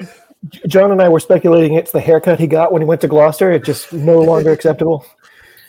[0.69, 3.51] John and I were speculating it's the haircut he got when he went to Gloucester.
[3.53, 5.05] It's just no longer acceptable.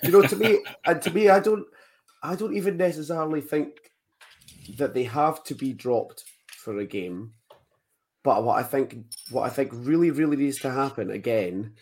[0.04, 1.66] You know, to me, and to me, I don't,
[2.24, 3.92] I don't even necessarily think
[4.78, 6.24] that they have to be dropped
[6.58, 7.34] for a game.
[8.24, 8.98] But what I think,
[9.32, 11.74] what I think really, really needs to happen again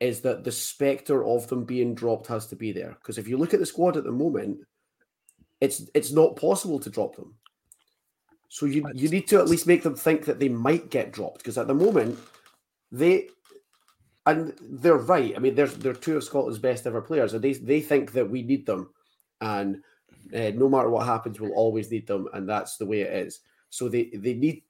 [0.00, 2.96] is that the specter of them being dropped has to be there.
[3.00, 4.58] Because if you look at the squad at the moment,
[5.60, 7.34] it's it's not possible to drop them.
[8.48, 11.38] So you you need to at least make them think that they might get dropped.
[11.38, 12.18] Because at the moment,
[12.90, 13.28] they
[14.26, 15.34] and they're right.
[15.36, 18.28] I mean, they're they're two of Scotland's best ever players, and they they think that
[18.28, 18.90] we need them,
[19.40, 19.82] and
[20.34, 23.40] uh, no matter what happens, we'll always need them, and that's the way it is.
[23.70, 24.62] So they they need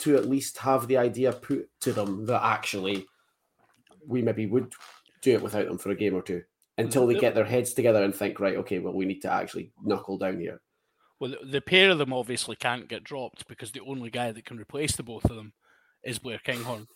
[0.00, 3.06] to at least have the idea put to them that actually
[4.06, 4.72] we maybe would
[5.20, 6.42] do it without them for a game or two
[6.78, 9.70] until they get their heads together and think, right, okay, well, we need to actually
[9.84, 10.60] knuckle down here.
[11.20, 14.44] Well, the- the pair of them obviously can't get dropped because the only guy that
[14.44, 15.52] can replace the both of them
[16.02, 16.88] is Blair Kinghorn.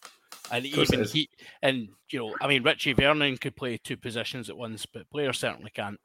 [0.52, 1.28] And even he,
[1.62, 5.32] and you know, I mean, Richie Vernon could play two positions at once, but Blair
[5.32, 5.98] certainly can't.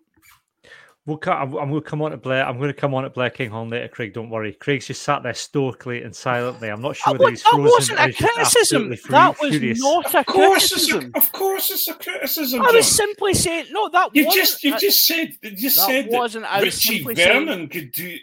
[1.08, 2.46] We'll co- I'm, I'm going to come on to Blair.
[2.48, 4.14] I'm going to come on to Blair Kinghorn later, Craig.
[4.14, 4.54] Don't worry.
[4.54, 6.70] Craig's just sat there stoically and silently.
[6.70, 8.90] I'm not sure That, whether wa- he's that wasn't a criticism.
[9.10, 9.80] That was furious.
[9.80, 11.12] not a Of course, it's a, criticism.
[11.16, 12.62] of course, it's a criticism.
[12.62, 12.76] I John.
[12.76, 14.44] was simply saying, no, that you wasn't.
[14.46, 17.16] just you a- just said you just that said wasn't- I that was Richie simply
[17.16, 18.18] saying- Vernon could do.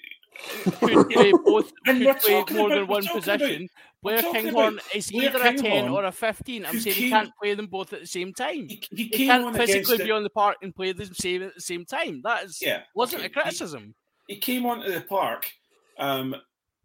[0.62, 3.48] could play both, And could play more about- than one talking position.
[3.48, 3.68] Blair
[4.02, 6.66] talking Kinghorn is either a 10 or a 15.
[6.66, 8.68] I'm saying he can't play them both at the same time.
[8.68, 11.60] He, he He can't physically be on the park and play them same at the
[11.60, 12.20] same time.
[12.22, 13.94] That is Yeah, wasn't okay, a criticism.
[14.26, 15.50] He, he came onto the park,
[15.98, 16.36] um,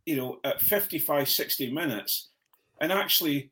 [0.06, 2.30] you know, at 55, 60 minutes,
[2.82, 3.52] and actually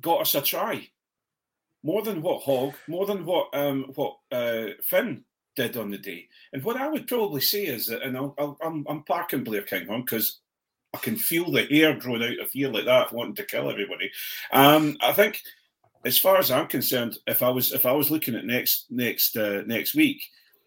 [0.00, 0.88] got us a try.
[1.84, 5.24] More than what Hogg, more than what um, what uh, Finn
[5.56, 6.28] did on the day.
[6.52, 9.62] And what I would probably say is that, and I'll, I'll, I'm, I'm parking Blair
[9.62, 10.41] Kinghorn because
[10.94, 14.10] I can feel the hair growing out of here like that, wanting to kill everybody.
[14.52, 15.40] Um, I think,
[16.04, 19.36] as far as I'm concerned, if I was if I was looking at next next
[19.36, 20.22] uh, next week,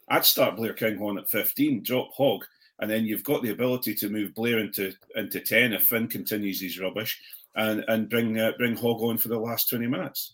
[0.10, 2.46] I'd start Blair Kinghorn at 15, drop Hogg,
[2.80, 6.62] and then you've got the ability to move Blair into into 10 if Finn continues
[6.62, 7.22] his rubbish,
[7.56, 10.34] and and bring uh, bring Hogg on for the last 20 minutes.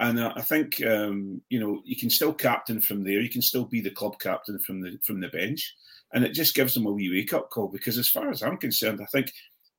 [0.00, 3.20] And uh, I think um, you know you can still captain from there.
[3.20, 5.74] You can still be the club captain from the from the bench,
[6.14, 7.68] and it just gives them a wee wake up call.
[7.68, 9.32] Because as far as I'm concerned, I think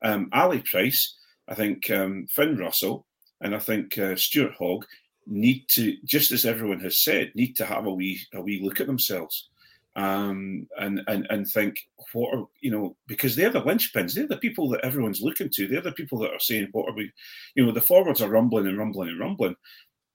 [0.04, 1.16] um, Ali Price,
[1.48, 3.06] I think um, Finn Russell,
[3.42, 4.86] and I think uh, Stuart Hogg
[5.26, 8.80] need to, just as everyone has said, need to have a wee a wee look
[8.80, 9.50] at themselves.
[9.98, 11.80] Um, and and and think
[12.12, 15.68] what are you know because they're the linchpins, they're the people that everyone's looking to,
[15.68, 17.12] they're the people that are saying what are we,
[17.56, 19.56] you know, the forwards are rumbling and rumbling and rumbling,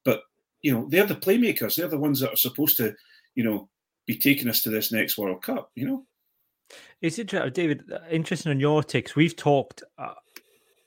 [0.05, 0.23] but
[0.61, 1.77] you know they're the playmakers.
[1.77, 2.95] They're the ones that are supposed to,
[3.35, 3.71] you know,
[4.07, 5.71] be taking us to this next World Cup.
[5.75, 6.07] You know,
[7.01, 7.85] it's interesting, David.
[8.11, 9.17] Interesting on your takes.
[9.17, 10.15] We've talked uh,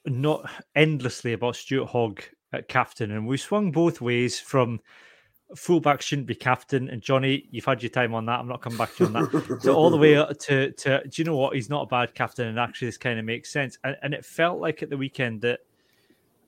[0.06, 4.80] not endlessly about Stuart Hogg at captain, and we swung both ways from
[5.56, 6.90] fullback shouldn't be captain.
[6.90, 8.40] And Johnny, you've had your time on that.
[8.40, 9.60] I'm not coming back to you on that.
[9.62, 11.56] so all the way to to do you know what?
[11.56, 13.78] He's not a bad captain, and actually this kind of makes sense.
[13.84, 15.62] And, and it felt like at the weekend that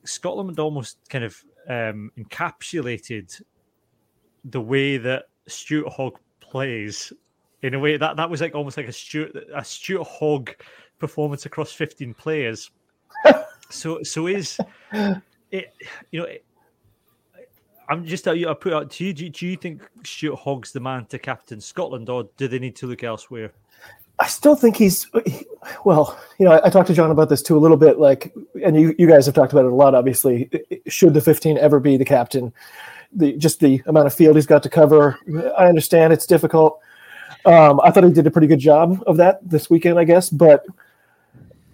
[0.04, 3.42] Scotland almost kind of um, encapsulated
[4.44, 7.12] the way that Stuart Hogg plays
[7.62, 10.50] in a way that that was like almost like a Stuart a Stuart Hogg
[10.98, 12.70] performance across 15 players.
[13.70, 14.58] so so is
[15.50, 15.74] it
[16.10, 16.44] you know it,
[17.88, 19.12] I'm just I put out to you.
[19.12, 22.76] Do, do you think Stuart Hogg's the man to captain Scotland, or do they need
[22.76, 23.52] to look elsewhere?
[24.18, 25.08] I still think he's
[25.84, 26.18] well.
[26.38, 27.98] You know, I, I, talked to John about this too a little bit.
[27.98, 29.94] Like, and you you guys have talked about it a lot.
[29.94, 30.50] Obviously,
[30.88, 32.52] should the 15 ever be the captain?
[33.12, 35.18] The just the amount of field he's got to cover.
[35.56, 36.80] I understand it's difficult.
[37.46, 40.30] Um, I thought he did a pretty good job of that this weekend, I guess.
[40.30, 40.66] But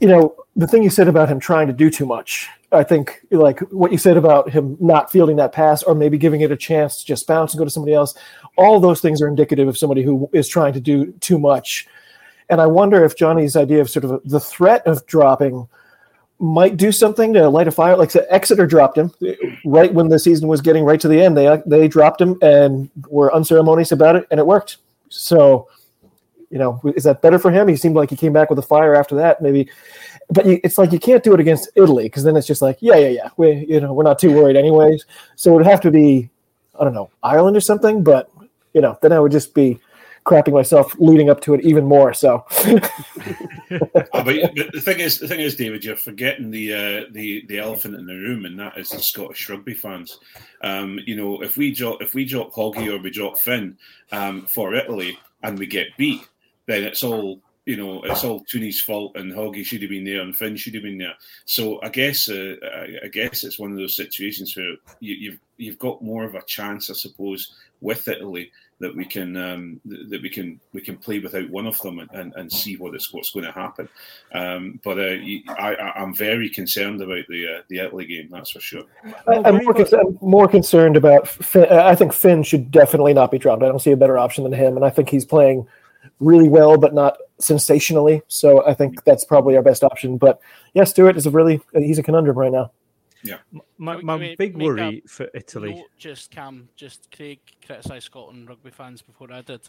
[0.00, 2.48] you know, the thing you said about him trying to do too much.
[2.72, 6.40] I think like what you said about him not fielding that pass or maybe giving
[6.40, 8.14] it a chance to just bounce and go to somebody else.
[8.56, 11.86] All those things are indicative of somebody who is trying to do too much
[12.52, 15.68] and I wonder if Johnny's idea of sort of the threat of dropping
[16.38, 17.96] might do something to light a fire.
[17.96, 19.10] Like so Exeter dropped him
[19.64, 21.34] right when the season was getting right to the end.
[21.34, 24.76] They they dropped him and were unceremonious about it, and it worked.
[25.12, 25.68] So,
[26.50, 27.68] you know, is that better for him?
[27.68, 29.70] He seemed like he came back with a fire after that, maybe.
[30.30, 32.78] But you, it's like you can't do it against Italy because then it's just like,
[32.80, 33.28] yeah, yeah, yeah.
[33.36, 35.04] We, you know, we're not too worried anyways.
[35.36, 36.30] So it would have to be,
[36.78, 38.02] I don't know, Ireland or something.
[38.02, 38.30] But
[38.74, 39.78] you know, then I would just be
[40.24, 42.14] crapping myself leading up to it even more.
[42.14, 42.78] So, oh,
[43.70, 47.58] but, but, the thing is, the thing is, David, you're forgetting the uh, the the
[47.58, 50.18] elephant in the room, and that is the Scottish rugby fans.
[50.62, 53.76] Um, you know, if we drop if we drop Hoggy or we drop Finn
[54.12, 56.26] um, for Italy and we get beat,
[56.66, 60.20] then it's all you know, it's all Tooney's fault, and Hoggy should have been there,
[60.20, 61.14] and Finn should have been there.
[61.44, 62.56] So I guess, uh,
[63.04, 66.42] I guess it's one of those situations where you, you've you've got more of a
[66.42, 68.50] chance, I suppose, with Italy
[68.82, 72.34] that we can um, that we can we can play without one of them and,
[72.34, 73.88] and, see what is what's going to happen.
[74.34, 75.16] Um, but uh,
[75.56, 78.28] I, am very concerned about the uh, the Italy game.
[78.30, 78.82] That's for sure.
[79.28, 81.28] I, am more, con- more, concerned about.
[81.28, 81.66] Finn.
[81.70, 83.62] I think Finn should definitely not be dropped.
[83.62, 85.66] I don't see a better option than him, and I think he's playing
[86.18, 88.22] really well, but not sensationally.
[88.26, 90.18] So I think that's probably our best option.
[90.18, 90.40] But
[90.74, 92.72] yeah, Stuart is a really he's a conundrum right now.
[93.24, 93.38] Yeah.
[93.78, 95.84] My, my big worry for Italy.
[95.98, 99.60] just Cam, just Craig criticised Scotland rugby fans before I did.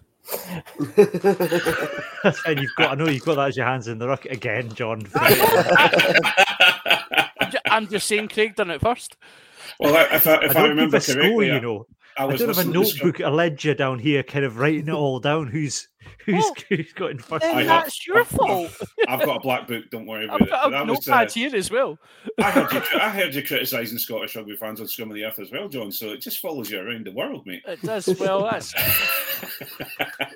[2.48, 4.74] and you've got, I know you've got that as your hands in the rocket again,
[4.74, 5.08] John.
[7.66, 9.18] I'm just saying Craig done it first.
[9.80, 11.86] Well, if I, if I, I remember correctly, score, you know,
[12.18, 15.20] I, I don't have a notebook, a ledger down here, kind of writing it all
[15.20, 15.48] down.
[15.48, 15.88] Who's
[16.26, 17.42] who's, oh, who's got in first?
[17.42, 18.72] Then that's have, your I've, fault.
[19.08, 19.86] I've, got a black book.
[19.92, 20.52] Don't worry about it.
[20.54, 20.82] I've got it.
[20.82, 21.98] a notepad uh, here as well.
[22.39, 22.82] I heard you.
[23.00, 25.92] I heard you criticising Scottish rugby fans on Scum of the Earth as well, John.
[25.92, 27.63] So it just follows you around the world, mate.
[27.68, 28.08] It does.
[28.20, 28.74] Well, that's.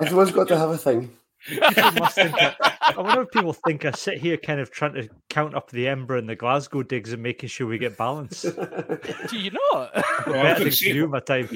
[0.02, 1.16] Everyone's got to have a thing.
[1.50, 2.56] I,
[2.98, 5.88] I wonder if people think I sit here kind of trying to count up the
[5.88, 8.42] Ember and the Glasgow digs and making sure we get balance.
[8.42, 9.92] Do you not?
[10.26, 11.48] Well, better do my time.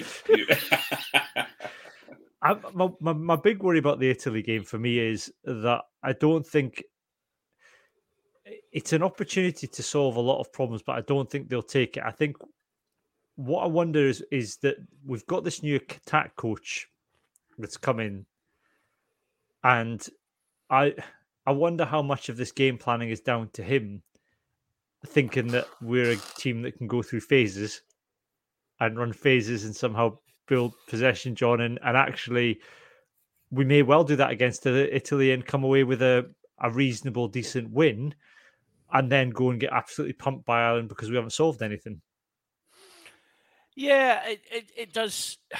[2.42, 6.14] I, my, my, my big worry about the Italy game for me is that I
[6.14, 6.84] don't think
[8.72, 11.98] it's an opportunity to solve a lot of problems, but I don't think they'll take
[11.98, 12.04] it.
[12.04, 12.38] I think
[13.36, 16.88] what I wonder is is that we've got this new attack coach
[17.58, 18.26] that's coming
[19.64, 20.06] and
[20.70, 20.96] I
[21.46, 24.04] I wonder how much of this game planning is down to him
[25.06, 27.82] thinking that we're a team that can go through phases
[28.80, 30.18] and run phases and somehow
[30.52, 32.60] build possession, John, and, and actually
[33.52, 36.30] we may well do that against Italy and come away with a,
[36.60, 38.14] a reasonable, decent win,
[38.91, 42.02] and then go and get absolutely pumped by Ireland because we haven't solved anything.
[43.78, 45.38] Yeah, it, it, it does.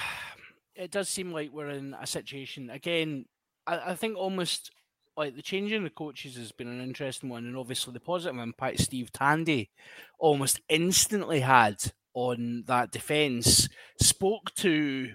[0.74, 3.26] It does seem like we're in a situation again.
[3.66, 4.72] I, I think almost
[5.18, 8.40] like the change in the coaches has been an interesting one, and obviously the positive
[8.40, 9.70] impact Steve Tandy
[10.18, 11.76] almost instantly had
[12.14, 13.68] on that defence
[14.00, 15.12] spoke to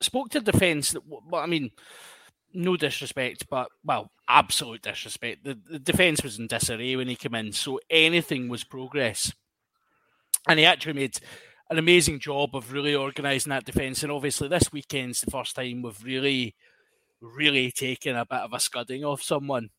[0.00, 1.02] spoke to defence that.
[1.32, 1.70] I mean,
[2.52, 5.44] no disrespect, but well, absolute disrespect.
[5.44, 9.32] The, the defence was in disarray when he came in, so anything was progress,
[10.48, 11.18] and he actually made
[11.70, 14.02] an amazing job of really organising that defence.
[14.02, 16.54] And obviously, this weekend's the first time we've really,
[17.20, 19.70] really taken a bit of a scudding off someone.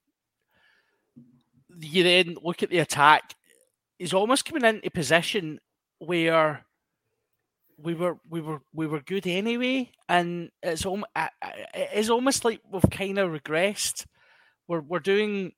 [1.80, 3.36] You then look at the attack,
[3.98, 5.60] he's almost coming into position
[6.00, 6.66] where
[7.78, 11.12] we were we were we were good anyway, and it's almost
[11.74, 14.06] it's almost like we've kind of regressed.
[14.68, 15.54] We're we're doing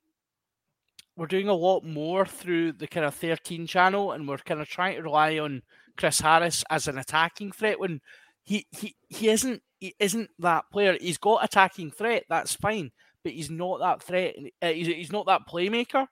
[1.15, 4.67] we're doing a lot more through the kind of 13 channel, and we're kind of
[4.67, 5.63] trying to rely on
[5.97, 8.01] Chris Harris as an attacking threat when
[8.43, 10.97] he he, he isn't he isn't that player.
[10.99, 12.91] He's got attacking threat, that's fine,
[13.23, 14.35] but he's not that threat.
[14.61, 16.07] Uh, he's, he's not that playmaker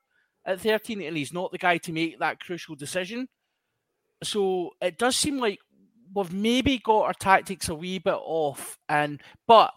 [0.45, 3.27] at 13, and he's not the guy to make that crucial decision.
[4.23, 5.59] So it does seem like
[6.13, 9.71] we've maybe got our tactics a wee bit off, and but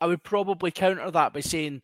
[0.00, 1.82] I would probably counter that by saying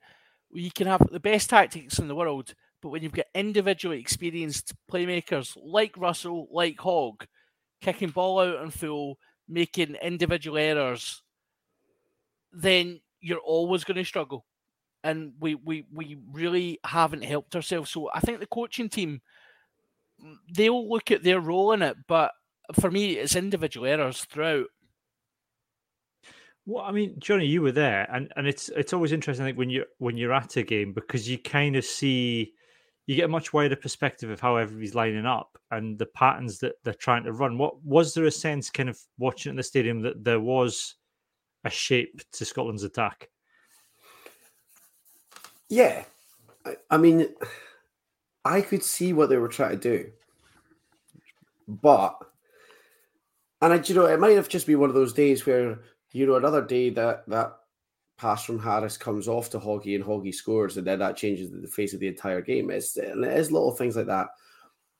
[0.52, 4.72] you can have the best tactics in the world, but when you've got individually experienced
[4.90, 7.26] playmakers like Russell, like Hogg,
[7.80, 11.22] kicking ball out and full, making individual errors,
[12.52, 14.44] then you're always going to struggle.
[15.02, 17.90] And we, we, we really haven't helped ourselves.
[17.90, 19.20] So I think the coaching team,
[20.52, 22.32] they'll look at their role in it, but
[22.80, 24.66] for me, it's individual errors throughout.
[26.66, 29.44] Well, I mean, Johnny, you were there, and, and it's it's always interesting.
[29.44, 32.54] Like when you when you're at a game because you kind of see
[33.06, 36.76] you get a much wider perspective of how everybody's lining up and the patterns that
[36.84, 37.58] they're trying to run.
[37.58, 40.94] What was there a sense, kind of watching in the stadium, that there was
[41.64, 43.28] a shape to Scotland's attack?
[45.68, 46.04] Yeah,
[46.64, 47.28] I, I mean,
[48.44, 50.10] I could see what they were trying to do,
[51.68, 52.18] but
[53.60, 55.80] and I, you know, it might have just been one of those days where
[56.12, 57.56] you know another day that that
[58.18, 61.66] pass from Harris comes off to Hoggy and Hoggy scores, and then that changes the
[61.66, 62.70] face of the entire game.
[62.70, 64.28] It's and it is little things like that.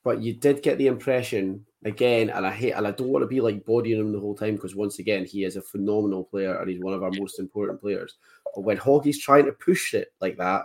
[0.02, 3.28] But you did get the impression again, and I hate and I don't want to
[3.28, 6.58] be like bodying him the whole time because once again he is a phenomenal player
[6.58, 8.16] and he's one of our most important players.
[8.54, 10.64] But when Hoggy's trying to push it like that,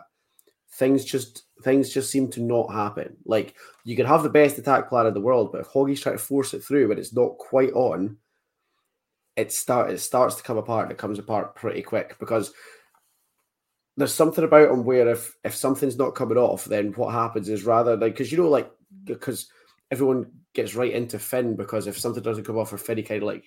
[0.74, 3.17] things just things just seem to not happen.
[3.26, 6.17] Like you can have the best attack plan in the world, but if Hoggy's trying
[6.17, 8.17] to force it through and it's not quite on,
[9.36, 12.53] it start it starts to come apart and it comes apart pretty quick because
[13.97, 17.65] there's something about him where if if something's not coming off, then what happens is
[17.65, 18.72] rather like because you know like
[19.03, 19.49] because
[19.91, 23.22] everyone gets right into Finn because if something doesn't come off for Finn, he kind
[23.22, 23.43] of like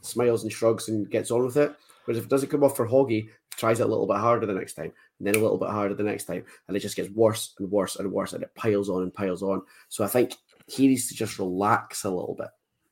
[0.00, 1.74] smiles and shrugs and gets on with it.
[2.04, 4.54] Whereas if it doesn't come off for Hoggy, tries it a little bit harder the
[4.54, 7.10] next time, and then a little bit harder the next time, and it just gets
[7.10, 9.62] worse and worse and worse, and it piles on and piles on.
[9.88, 10.34] So I think
[10.66, 12.48] he needs to just relax a little bit.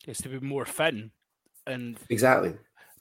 [0.07, 1.11] It's to be more Finn
[1.66, 2.55] and exactly.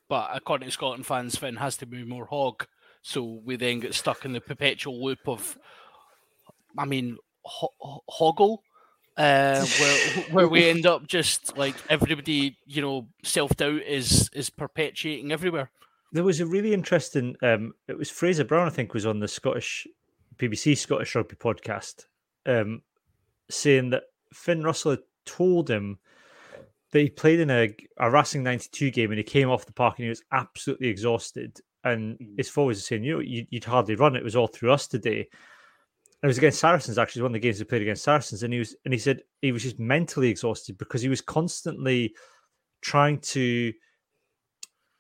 [0.10, 2.68] But according to Scotland fans, Finn has to be more Hogg.
[3.02, 5.58] So we then get stuck in the perpetual loop of,
[6.78, 8.60] I mean, ho- hoggle,
[9.18, 14.50] uh, where where we end up just like everybody, you know, self doubt is is
[14.50, 15.70] perpetuating everywhere.
[16.14, 17.36] There was a really interesting.
[17.42, 19.88] Um, it was Fraser Brown, I think, was on the Scottish
[20.38, 22.06] BBC Scottish Rugby podcast,
[22.46, 22.82] um,
[23.50, 25.98] saying that Finn Russell told him
[26.92, 29.98] that he played in a, a Racing 92 game and he came off the park
[29.98, 31.60] and he was absolutely exhausted.
[31.84, 32.38] And mm.
[32.38, 34.16] his forwards were saying, you know, you, would hardly run.
[34.16, 35.18] It was all through us today.
[35.22, 38.44] And it was against Saracens, actually, one of the games he played against Saracens.
[38.44, 42.16] And he was, and he said he was just mentally exhausted because he was constantly
[42.82, 43.74] trying to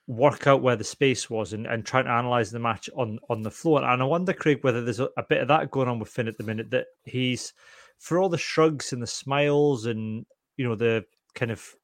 [0.08, 3.42] work out where the space was and, and trying to analyze the match on on
[3.42, 3.84] the floor.
[3.84, 6.28] And I wonder, Craig, whether there's a, a bit of that going on with Finn
[6.28, 7.54] at the minute that he's
[8.00, 10.26] for all the shrugs and the smiles and
[10.58, 11.76] you know the kind of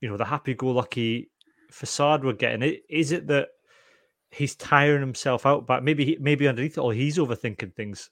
[0.00, 1.30] you know the happy-go-lucky
[1.70, 2.78] facade we're getting.
[2.88, 3.48] Is it that
[4.30, 5.66] he's tiring himself out?
[5.66, 8.10] But maybe maybe underneath it all, he's overthinking things.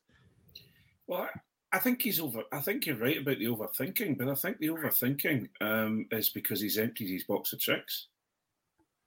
[1.06, 1.28] Well,
[1.72, 2.42] I think he's over.
[2.52, 6.60] I think you're right about the overthinking, but I think the overthinking um, is because
[6.60, 8.06] he's emptied his box of tricks,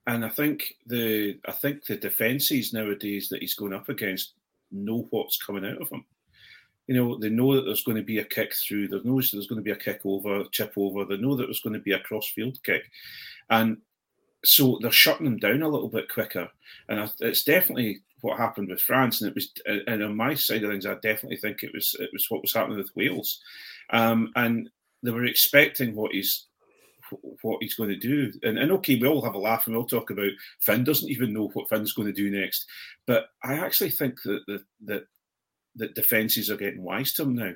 [0.08, 4.32] and I think the I think the defences nowadays that he's going up against
[4.72, 6.04] know what's coming out of him
[6.88, 8.88] you know, they know that there's going to be a kick through.
[8.88, 11.04] They know there's going to be a kick over, chip over.
[11.04, 12.82] They know that there's going to be a cross field kick,
[13.50, 13.76] and
[14.42, 16.48] so they're shutting them down a little bit quicker,
[16.88, 19.20] and it's definitely what happened with France.
[19.20, 19.52] And it was,
[19.86, 22.54] and on my side of things, I definitely think it was it was what was
[22.54, 23.42] happening with Wales,
[23.90, 24.70] um, and
[25.02, 26.46] they were expecting what he's
[27.42, 28.32] what he's going to do.
[28.42, 30.30] And, and okay, we all have a laugh and we'll talk about
[30.60, 32.66] Finn doesn't even know what Finn's going to do next.
[33.06, 35.04] But I actually think that that that,
[35.76, 37.52] that defences are getting wise to him now.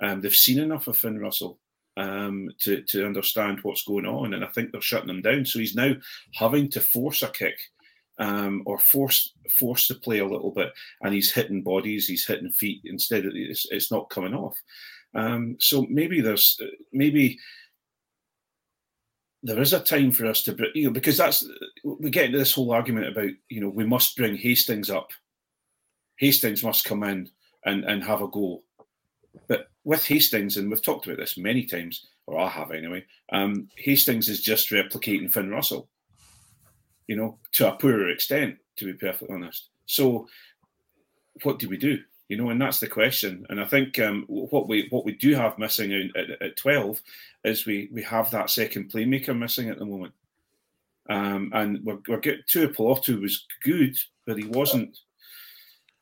[0.00, 1.58] Um, they've seen enough of Finn Russell
[1.96, 5.44] um, to to understand what's going on, and I think they're shutting him down.
[5.44, 5.94] So he's now
[6.34, 7.58] having to force a kick.
[8.20, 10.72] Um, or force force to play a little bit,
[11.02, 13.24] and he's hitting bodies, he's hitting feet instead.
[13.24, 14.56] Of, it's, it's not coming off.
[15.14, 16.60] Um, so maybe there's
[16.92, 17.38] maybe
[19.42, 21.46] there is a time for us to, you know, because that's
[21.84, 25.10] we get into this whole argument about, you know, we must bring Hastings up.
[26.16, 27.30] Hastings must come in
[27.64, 28.62] and and have a go.
[29.46, 33.04] But with Hastings, and we've talked about this many times, or I have anyway.
[33.32, 35.88] Um, Hastings is just replicating Finn Russell,
[37.06, 39.68] you know, to a poorer extent, to be perfectly honest.
[39.86, 40.26] So,
[41.42, 42.00] what do we do?
[42.28, 43.46] You know, and that's the question.
[43.48, 47.00] And I think um, what we what we do have missing at, at, twelve
[47.42, 50.12] is we we have that second playmaker missing at the moment.
[51.08, 54.98] Um, and we're, we're getting Tuipulotu was good, but he wasn't.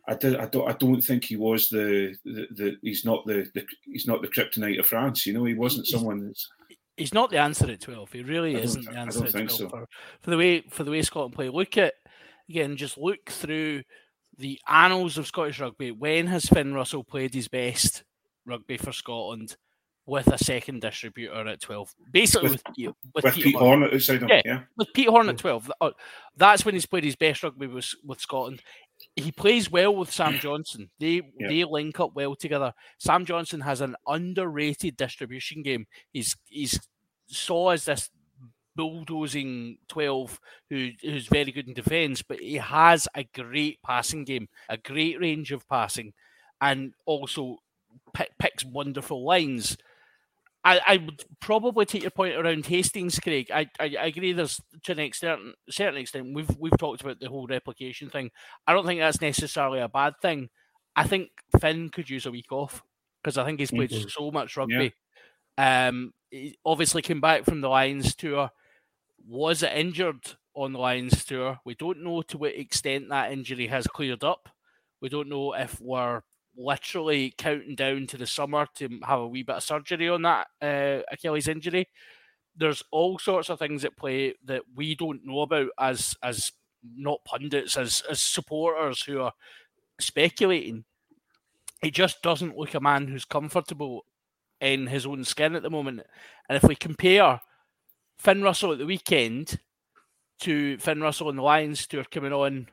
[0.09, 0.69] I, did, I don't.
[0.69, 4.29] I don't think he was the, the, the he's not the, the he's not the
[4.29, 5.27] kryptonite of France.
[5.27, 6.49] You know, he wasn't someone that's
[6.97, 8.13] he's not the answer at twelve.
[8.13, 9.69] He really isn't the answer at twelve so.
[9.69, 9.89] for,
[10.23, 11.49] for, the way for the way Scotland play.
[11.49, 11.95] Look at
[12.49, 13.83] again, just look through
[14.39, 18.05] the annals of Scottish rugby, when has Finn Russell played his best
[18.45, 19.57] rugby for Scotland
[20.05, 21.95] with a second distributor at 12?
[22.13, 24.29] Basically, with, with, with, with Pete, Pete Horne outside him.
[24.29, 25.73] Yeah, yeah, with Pete Horne at 12.
[25.81, 25.91] Uh,
[26.37, 28.63] that's when he's played his best rugby with, with Scotland.
[29.15, 30.91] He plays well with Sam Johnson.
[30.99, 31.49] They yeah.
[31.49, 32.73] they link up well together.
[32.99, 35.87] Sam Johnson has an underrated distribution game.
[36.13, 36.79] He's he's
[37.29, 38.09] saw as this
[38.77, 44.49] bulldozing 12 who, who's very good in defence, but he has a great passing game,
[44.69, 46.13] a great range of passing,
[46.61, 47.59] and also
[48.15, 49.77] p- picks wonderful lines.
[50.65, 53.51] I, I, would probably take your point around Hastings, Craig.
[53.55, 54.33] I, I, I, agree.
[54.33, 58.31] There's to an extent, certain extent, we've we've talked about the whole replication thing.
[58.67, 60.49] I don't think that's necessarily a bad thing.
[60.97, 61.29] I think
[61.61, 62.83] Finn could use a week off
[63.23, 64.09] because I think he's played mm-hmm.
[64.09, 64.93] so much rugby.
[65.57, 65.89] Yeah.
[65.89, 68.51] Um, he obviously came back from the Lions tour
[69.27, 71.59] was injured on Lions tour?
[71.65, 74.49] We don't know to what extent that injury has cleared up.
[75.01, 76.23] We don't know if we're
[76.57, 80.47] literally counting down to the summer to have a wee bit of surgery on that
[80.63, 81.89] uh, Achilles injury.
[82.57, 86.53] There's all sorts of things at play that we don't know about as as
[86.83, 89.33] not pundits, as as supporters who are
[90.01, 90.85] speculating.
[91.83, 94.07] He just doesn't look a man who's comfortable
[94.61, 96.01] in his own skin at the moment.
[96.49, 97.41] And if we compare
[98.19, 99.61] Finn Russell at the weekend
[100.41, 102.69] to Finn Russell and the Lions tour coming on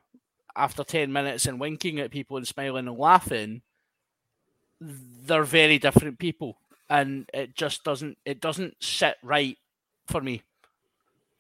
[0.56, 3.62] after 10 minutes and winking at people and smiling and laughing,
[4.80, 6.58] they're very different people.
[6.90, 9.58] And it just doesn't it doesn't sit right
[10.08, 10.44] for me.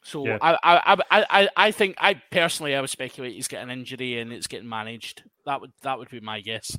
[0.04, 0.38] So yeah.
[0.41, 4.20] I, I, I I I think I personally I would speculate he's getting an injury
[4.20, 5.24] and it's getting managed.
[5.45, 6.78] That would that would be my guess.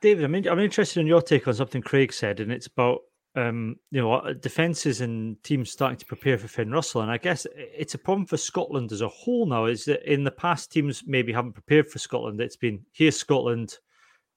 [0.00, 3.00] David, I'm, in, I'm interested in your take on something Craig said, and it's about
[3.38, 7.02] um, you know, defenses and teams starting to prepare for Finn Russell.
[7.02, 10.24] And I guess it's a problem for Scotland as a whole now, is that in
[10.24, 12.40] the past, teams maybe haven't prepared for Scotland.
[12.40, 13.78] It's been here's Scotland.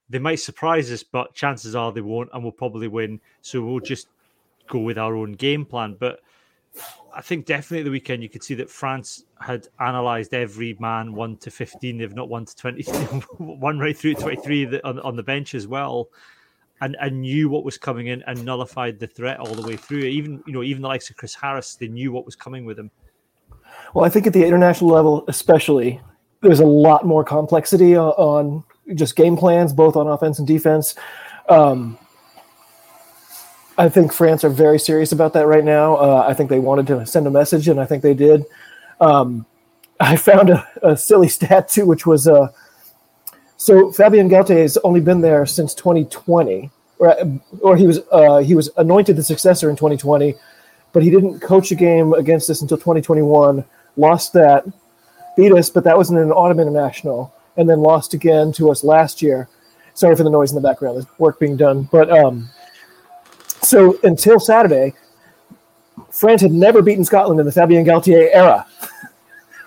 [0.09, 3.19] They might surprise us, but chances are they won't, and we'll probably win.
[3.41, 4.07] So we'll just
[4.67, 5.95] go with our own game plan.
[5.99, 6.19] But
[7.15, 11.37] I think definitely the weekend you could see that France had analysed every man one
[11.37, 11.97] to fifteen.
[11.97, 12.83] They've not one to twenty,
[13.37, 16.09] one right through twenty three on, on the bench as well
[16.81, 19.99] and, and knew what was coming in and nullified the threat all the way through.
[19.99, 22.77] Even you know, even the likes of Chris Harris, they knew what was coming with
[22.77, 22.91] him.
[23.93, 26.01] Well, I think at the international level, especially,
[26.41, 28.63] there's a lot more complexity on, on
[28.95, 30.95] just game plans, both on offense and defense.
[31.47, 31.97] Um,
[33.77, 35.95] I think France are very serious about that right now.
[35.95, 38.45] Uh, I think they wanted to send a message, and I think they did.
[38.99, 39.45] Um,
[39.99, 42.49] I found a, a, silly stat too, which was uh,
[43.61, 47.15] so Fabien Galthié has only been there since 2020, or,
[47.61, 50.33] or he was uh, he was anointed the successor in 2020,
[50.93, 53.63] but he didn't coach a game against us until 2021.
[53.97, 54.65] Lost that,
[55.37, 58.83] beat us, but that was in an autumn international, and then lost again to us
[58.83, 59.47] last year.
[59.93, 60.95] Sorry for the noise in the background.
[60.95, 62.49] There's work being done, but um,
[63.61, 64.95] so until Saturday,
[66.09, 68.65] France had never beaten Scotland in the Fabien Galthié era.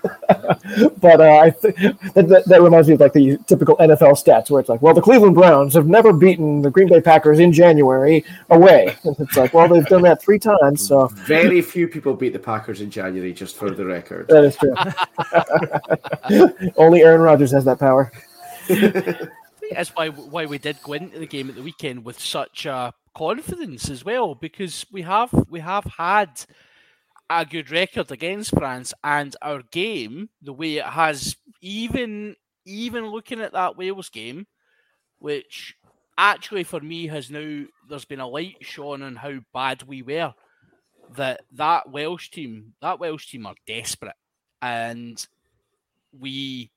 [1.01, 1.75] but uh, I th-
[2.15, 4.95] that, that, that reminds me of like the typical NFL stats where it's like, well,
[4.95, 8.97] the Cleveland Browns have never beaten the Green Bay Packers in January away.
[9.05, 10.87] And it's like, well, they've done that three times.
[10.87, 14.29] So Very few people beat the Packers in January, just for the record.
[14.29, 14.75] that is true.
[16.77, 18.11] Only Aaron Rodgers has that power.
[19.71, 22.93] That's why why we did go into the game at the weekend with such uh,
[23.15, 26.45] confidence as well, because we have we have had
[27.31, 33.41] a good record against France, and our game, the way it has, even even looking
[33.41, 34.47] at that Wales game,
[35.19, 35.77] which
[36.17, 40.35] actually for me has now there's been a light shone on how bad we were.
[41.17, 44.17] That that Welsh team, that Welsh team are desperate,
[44.63, 45.25] and
[46.19, 46.71] we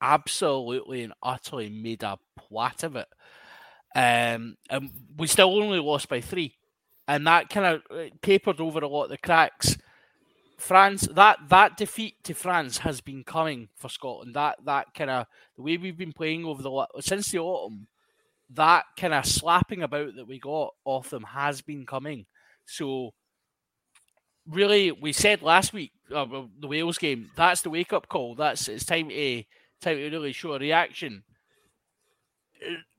[0.00, 3.08] absolutely and utterly made a plat of it.
[3.96, 6.56] Um, and we still only lost by three,
[7.06, 9.76] and that kind of papered over a lot of the cracks.
[10.56, 14.34] France that that defeat to France has been coming for Scotland.
[14.34, 15.26] That that kind of
[15.56, 17.88] the way we've been playing over the since the autumn,
[18.50, 22.26] that kind of slapping about that we got off them has been coming.
[22.66, 23.12] So
[24.48, 26.26] really, we said last week uh,
[26.60, 27.30] the Wales game.
[27.36, 28.34] That's the wake up call.
[28.34, 29.42] That's it's time to
[29.80, 31.24] time to really show a reaction.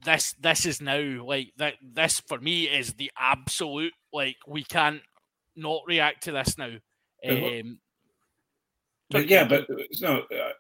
[0.04, 1.76] This this is now like that.
[1.82, 5.02] This for me is the absolute like we can't
[5.56, 6.76] not react to this now.
[7.30, 7.80] Um,
[9.10, 9.68] but yeah, but
[10.02, 10.20] no.
[10.22, 10.52] Uh,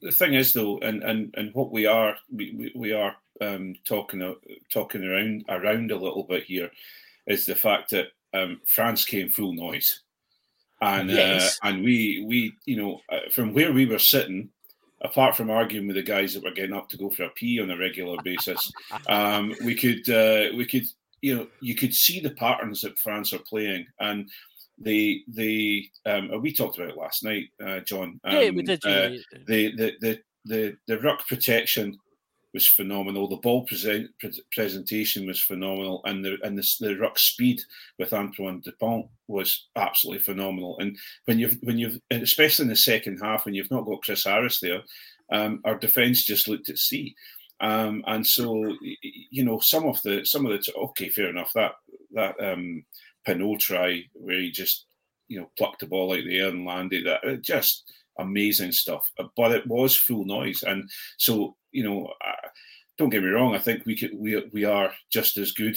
[0.00, 4.22] the thing is, though, and and and what we are we we, are um, talking
[4.22, 4.34] uh,
[4.72, 6.70] talking around around a little bit here
[7.26, 10.02] is the fact that um, France came full noise,
[10.80, 11.58] and Yes.
[11.62, 14.50] uh, and we we you know uh, from where we were sitting,
[15.00, 17.60] apart from arguing with the guys that were getting up to go for a pee
[17.60, 18.70] on a regular basis,
[19.08, 20.84] um, we could uh, we could
[21.22, 24.28] you know you could see the patterns that France are playing and.
[24.78, 28.20] The the um, we talked about it last night, uh, John.
[28.24, 28.84] Um, yeah, we did.
[28.84, 29.18] uh, yeah.
[29.46, 31.96] the the the the, the ruck protection
[32.52, 33.28] was phenomenal.
[33.28, 37.60] The ball present, pre- presentation was phenomenal, and the and the, the ruck speed
[37.98, 40.78] with Antoine Dupont was absolutely phenomenal.
[40.78, 44.24] And when you've when you've especially in the second half when you've not got Chris
[44.24, 44.82] Harris there,
[45.32, 47.14] um, our defence just looked at sea.
[47.60, 48.76] Um, and so
[49.30, 51.72] you know some of the some of the okay fair enough that
[52.12, 52.84] that um,
[53.26, 54.86] Penaud try where he just
[55.28, 59.10] you know plucked the ball out of the air and landed uh, just amazing stuff.
[59.18, 62.12] Uh, But it was full noise, and so you know,
[62.98, 63.54] don't get me wrong.
[63.54, 65.76] I think we could we we are just as good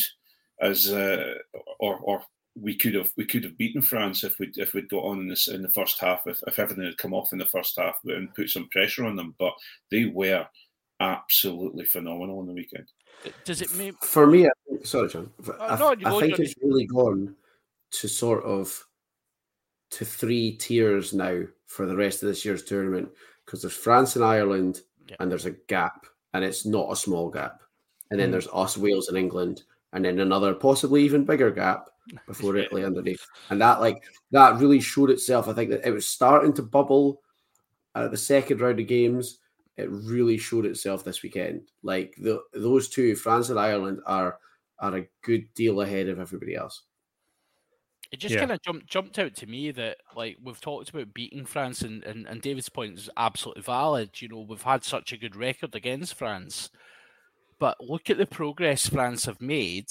[0.61, 1.35] as uh,
[1.79, 2.23] or or
[2.55, 5.27] we could have we could have beaten France if we if we'd got on in
[5.27, 7.97] this in the first half if, if everything had come off in the first half
[8.05, 9.35] and put some pressure on them.
[9.39, 9.53] But
[9.91, 10.47] they were
[10.99, 12.87] absolutely phenomenal on the weekend.
[13.43, 15.31] Does it mean For me, I think, sorry, John.
[15.59, 17.35] I, Oh, no, I think it's really gone
[17.91, 18.85] to sort of
[19.91, 23.09] to three tiers now for the rest of this year's tournament
[23.45, 25.15] because there's France and Ireland, Yeah.
[25.19, 27.61] and there's a gap, and it's not a small gap.
[28.11, 28.33] And then Mm.
[28.33, 29.63] there's us, Wales, and England,
[29.93, 31.89] and then another possibly even bigger gap
[32.27, 33.25] before Italy underneath.
[33.49, 35.47] And that like that really showed itself.
[35.47, 37.21] I think that it was starting to bubble
[37.95, 39.39] at the second round of games.
[39.77, 41.71] It really showed itself this weekend.
[41.83, 44.39] Like the those two, France and Ireland, are
[44.79, 46.83] are a good deal ahead of everybody else.
[48.11, 48.37] It just Yeah.
[48.37, 52.03] kind of jumped jumped out to me that like we've talked about beating France and,
[52.03, 54.21] and, and David's point is absolutely valid.
[54.21, 56.69] You know, we've had such a good record against France.
[57.59, 59.87] But look at the progress France have made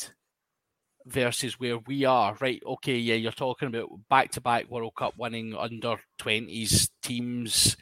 [1.06, 2.36] versus where we are.
[2.40, 7.76] Right, okay, yeah, you're talking about back to back World Cup winning under twenties teams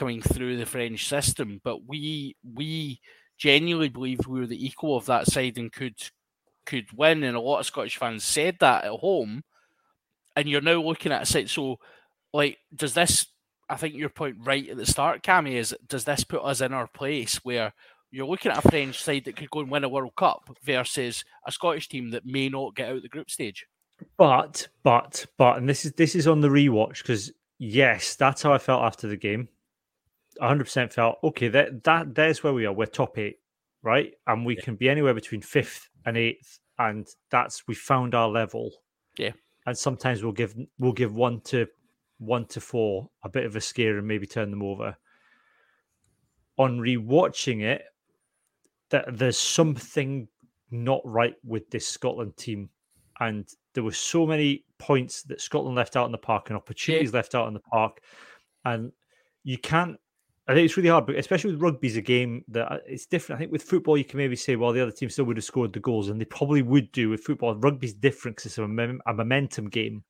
[0.00, 3.00] coming through the French system, but we we
[3.36, 5.94] genuinely believe we were the equal of that side and could
[6.64, 9.42] could win and a lot of Scottish fans said that at home
[10.36, 11.50] and you're now looking at a site.
[11.50, 11.78] So,
[12.32, 13.26] like, does this?
[13.68, 16.72] I think your point right at the start, Cammy, is does this put us in
[16.72, 17.74] our place where
[18.10, 21.24] you're looking at a French side that could go and win a World Cup versus
[21.46, 23.66] a Scottish team that may not get out the group stage?
[24.16, 28.54] But but but and this is this is on the rewatch because yes, that's how
[28.54, 29.48] I felt after the game.
[30.40, 31.48] 100% felt okay.
[31.48, 32.72] That that there's where we are.
[32.72, 33.36] We're top eight,
[33.82, 34.12] right?
[34.26, 38.70] And we can be anywhere between fifth and eighth, and that's we found our level.
[39.18, 39.32] Yeah.
[39.66, 41.66] And sometimes we'll give we'll give one to
[42.18, 44.96] one to four a bit of a scare and maybe turn them over.
[46.58, 47.82] On rewatching it,
[48.90, 50.28] that there's something
[50.70, 52.68] not right with this Scotland team
[53.20, 57.12] and there were so many points that Scotland left out in the park and opportunities
[57.12, 58.00] left out in the park,
[58.64, 58.90] and
[59.44, 59.96] you can't.
[60.50, 63.06] I think it's really hard, but especially with rugby, is a game that uh, it's
[63.06, 63.38] different.
[63.38, 65.44] I think with football, you can maybe say, well, the other team still would have
[65.44, 67.10] scored the goals, and they probably would do.
[67.10, 70.02] With football, rugby's different because it's a, mem- a momentum game,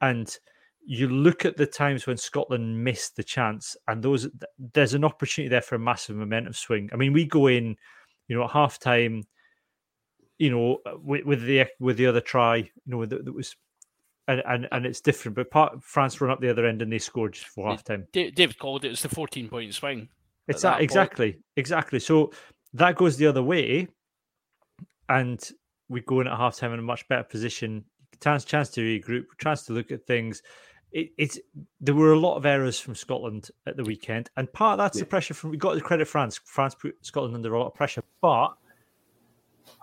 [0.00, 0.38] and
[0.86, 4.28] you look at the times when Scotland missed the chance, and those
[4.72, 6.88] there's an opportunity there for a massive momentum swing.
[6.92, 7.74] I mean, we go in,
[8.28, 9.24] you know, at half time,
[10.38, 13.56] you know, with, with the with the other try, you know, that was
[14.28, 15.34] and, and and it's different.
[15.34, 18.06] But part, France run up the other end and they scored just for half time.
[18.12, 18.92] David called it.
[18.92, 20.08] It's the fourteen point swing.
[20.46, 21.44] It's that, that exactly, point.
[21.56, 21.98] exactly.
[21.98, 22.32] So
[22.74, 23.88] that goes the other way,
[25.08, 25.50] and
[25.88, 27.84] we go in at half time in a much better position.
[28.22, 30.42] Chance, chance to regroup, chance to look at things.
[30.90, 31.38] It, it's
[31.80, 34.96] there were a lot of errors from Scotland at the weekend, and part of that's
[34.96, 35.02] yeah.
[35.02, 36.40] the pressure from we got to credit France.
[36.44, 38.48] France put Scotland under a lot of pressure, but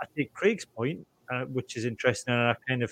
[0.01, 2.91] I think Craig's point, uh, which is interesting, and I kind of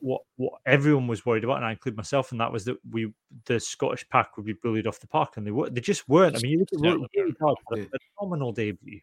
[0.00, 3.12] what what everyone was worried about, and I include myself, and that was that we
[3.46, 6.36] the Scottish pack would be bullied off the park, and they were they just weren't.
[6.36, 7.86] I mean, you look at hard for a
[8.18, 9.00] phenomenal debut.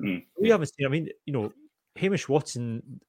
[0.00, 0.24] Mm.
[0.40, 0.86] We haven't seen.
[0.86, 1.52] I mean, you know,
[1.96, 3.00] Hamish Watson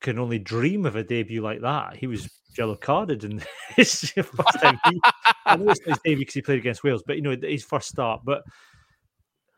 [0.00, 1.96] can only dream of a debut like that.
[1.96, 3.42] He was yellow carded in
[3.76, 4.78] his first time.
[4.88, 5.00] He,
[5.44, 7.88] I know it's his debut because he played against Wales, but you know his first
[7.88, 8.22] start.
[8.24, 8.42] But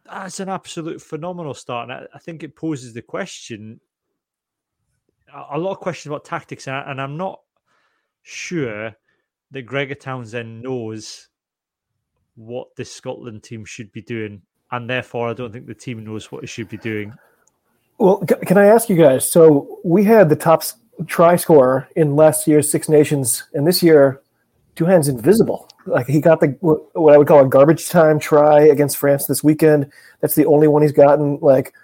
[0.05, 3.81] that's an absolute phenomenal start, and I, I think it poses the question
[5.35, 7.41] a lot of questions about tactics, and, I, am not
[8.23, 8.95] sure
[9.51, 11.29] that Gregor Townsend knows
[12.37, 16.31] what this Scotland team should be doing, and therefore I don't think the team knows
[16.31, 17.15] what it should be doing.
[17.99, 19.29] Well, can I ask you guys?
[19.29, 20.63] So we had the top
[21.07, 24.23] try scorer in last year's Six Nations, and this year,
[24.77, 25.69] Duhan's invisible.
[25.87, 29.43] Like he got the what I would call a garbage time try against France this
[29.43, 29.91] weekend.
[30.21, 31.39] That's the only one he's gotten.
[31.41, 31.75] Like,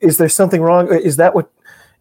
[0.00, 0.92] is there something wrong?
[0.92, 1.50] Is that what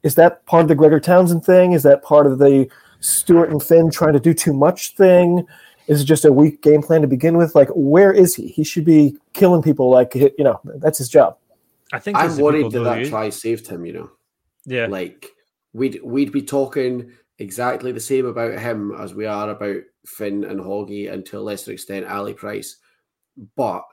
[0.08, 1.74] is that part of the Gregor Townsend thing?
[1.74, 2.70] Is that part of the
[3.02, 5.46] Stuart and Finn trying to do too much thing?
[5.88, 7.56] Is it just a weak game plan to begin with?
[7.56, 8.48] Like, where is he?
[8.48, 9.90] He should be killing people.
[9.90, 11.38] Like, you know, that's his job.
[11.92, 13.86] I think I'm worried that that try saved him.
[13.86, 14.12] You know,
[14.66, 14.88] yeah.
[14.88, 15.30] Like
[15.74, 20.62] we'd we'd be talking exactly the same about him as we are about Finn and
[20.62, 22.78] Hoggy, and to a lesser extent Ali Price.
[23.58, 23.84] But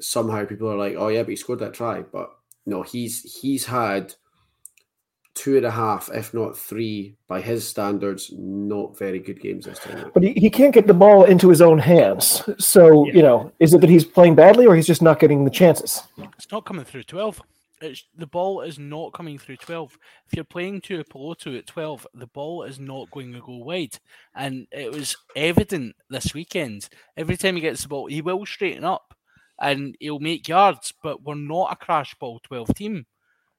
[0.00, 2.30] somehow people are like, "Oh yeah, but he scored that try." But
[2.66, 4.14] no, he's he's had
[5.36, 9.78] two and a half, if not three, by his standards, not very good games this
[9.78, 10.10] time.
[10.12, 12.42] But he, he can't get the ball into his own hands.
[12.58, 13.12] So, yeah.
[13.12, 16.02] you know, is it that he's playing badly or he's just not getting the chances?
[16.36, 17.40] It's not coming through 12.
[17.82, 19.98] It's, the ball is not coming through 12.
[20.26, 23.98] If you're playing Tuipulotu at 12, the ball is not going to go wide.
[24.34, 26.88] And it was evident this weekend.
[27.16, 29.14] Every time he gets the ball, he will straighten up
[29.60, 33.06] and he'll make yards, but we're not a crash ball 12 team.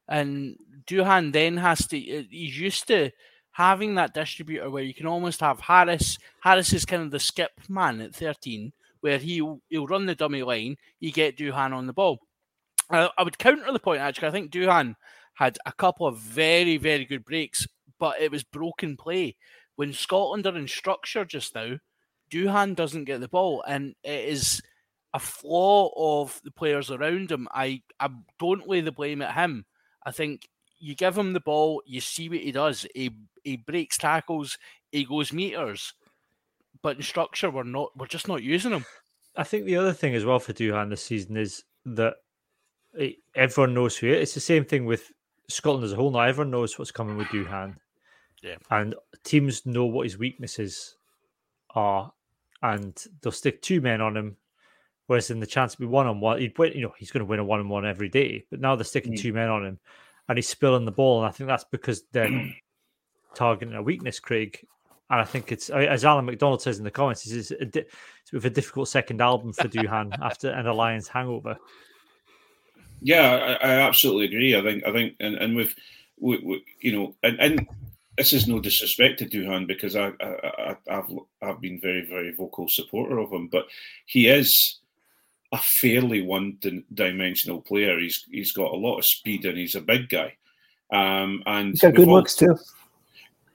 [0.08, 3.12] And Duhan then has to, uh, he's used to
[3.52, 6.18] having that distributor where you can almost have Harris.
[6.42, 10.44] Harris is kind of the skip man at 13, where he'll, he'll run the dummy
[10.44, 12.20] line, you get Duhan on the ball.
[12.90, 14.28] I, I would counter the point, actually.
[14.28, 14.96] I think Duhan
[15.34, 17.68] had a couple of very, very good breaks,
[18.00, 19.36] but it was broken play.
[19.76, 21.78] When Scotland are in structure just now,
[22.32, 24.62] Duhan doesn't get the ball, and it is
[25.14, 27.48] a flaw of the players around him.
[27.52, 29.66] I, I don't lay the blame at him.
[30.08, 30.48] I think
[30.80, 32.88] you give him the ball, you see what he does.
[32.96, 33.12] He
[33.44, 34.58] he breaks tackles,
[34.90, 35.94] he goes meters.
[36.82, 38.86] But in structure, we're not we're just not using him.
[39.36, 42.16] I think the other thing as well for Duhan this season is that
[42.98, 44.22] eh, everyone knows who it is.
[44.30, 45.12] It's the same thing with
[45.50, 46.12] Scotland as a whole.
[46.12, 47.76] Now everyone knows what's coming with Duhan.
[48.42, 48.56] Yeah.
[48.72, 48.96] And
[49.26, 50.96] teams know what his weaknesses
[51.76, 52.14] are,
[52.62, 54.38] and they'll stick two men on him
[55.08, 57.22] Whereas in the chance to be one on one, he'd win, you know, he's going
[57.22, 58.44] to win a one on one every day.
[58.52, 59.20] But now they're sticking mm.
[59.20, 59.80] two men on him
[60.28, 61.20] and he's spilling the ball.
[61.20, 62.54] And I think that's because they're
[63.36, 64.60] targeting a weakness, Craig.
[65.10, 68.46] And I think it's, as Alan McDonald says in the comments, it's, a, it's with
[68.46, 71.58] a difficult second album for Duhan after a Lions hangover.
[73.02, 74.58] Yeah, I, I, absolutely agree.
[74.58, 75.74] I think, I think, and, and with,
[76.20, 77.68] with, with you know, and, and
[78.18, 81.10] this is no disrespect to Duhan because I, I, have
[81.42, 83.68] I've been very, very vocal supporter of him, but
[84.08, 84.80] he is
[85.58, 88.00] a fairly one-dimensional player.
[88.00, 90.36] He's he's got a lot of speed and he's a big guy.
[90.92, 92.58] Um, and he's got good looks too.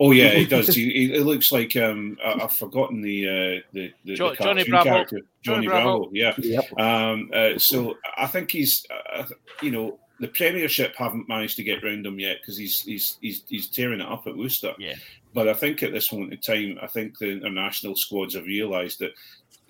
[0.00, 0.74] Oh yeah, he does.
[0.74, 4.64] he, he looks like um, I, have forgotten the uh, the, the, jo- the Johnny
[4.68, 4.90] Bravo.
[4.90, 5.98] character, Johnny, Johnny Bravo.
[5.98, 6.10] Bravo.
[6.12, 6.34] Yeah.
[6.38, 6.80] Yep.
[6.80, 8.84] Um, uh, so I think he's,
[9.14, 9.24] uh,
[9.62, 13.44] you know, the Premiership haven't managed to get round him yet because he's he's he's
[13.48, 14.74] he's tearing it up at Worcester.
[14.78, 14.94] Yeah.
[15.34, 18.98] But I think at this moment in time, I think the international squads have realised
[18.98, 19.12] that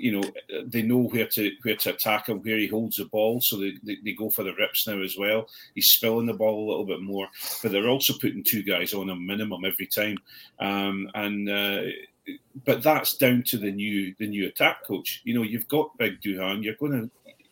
[0.03, 3.40] you know they know where to where to attack him, where he holds the ball,
[3.40, 5.48] so they, they, they, go for the rips now as well.
[5.76, 7.28] He's spilling the ball a little bit more,
[7.62, 10.18] but they're also putting two guys on a minimum every time,
[10.59, 11.48] um, and.
[11.48, 11.82] Uh,
[12.64, 15.22] but that's down to the new the new attack coach.
[15.24, 16.62] You know, you've got Big Duhan.
[16.62, 17.11] You're going to,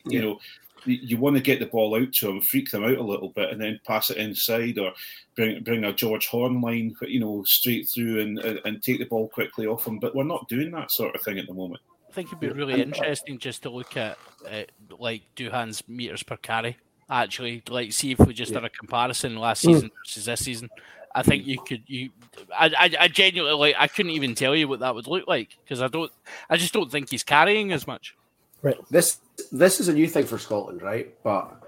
[0.09, 0.21] you yeah.
[0.21, 0.41] know,
[0.85, 3.51] you want to get the ball out to them, freak them out a little bit,
[3.51, 4.93] and then pass it inside or
[5.35, 9.29] bring bring a George Horne line, you know, straight through and and take the ball
[9.29, 9.99] quickly off them.
[9.99, 11.81] But we're not doing that sort of thing at the moment.
[12.11, 14.19] I think it'd be really interesting just to look at
[14.51, 14.63] uh,
[14.99, 16.77] like Duhan's meters per carry.
[17.09, 18.61] Actually, like see if we just yeah.
[18.61, 19.93] did a comparison last season mm.
[20.05, 20.71] versus this season.
[21.15, 22.11] I think you could you.
[22.57, 23.77] I, I, I genuinely like.
[23.79, 26.11] I couldn't even tell you what that would look like because I don't.
[26.49, 28.17] I just don't think he's carrying as much.
[28.63, 28.77] Right.
[28.91, 29.19] This
[29.53, 31.15] this is a new thing for Scotland, right?
[31.23, 31.63] But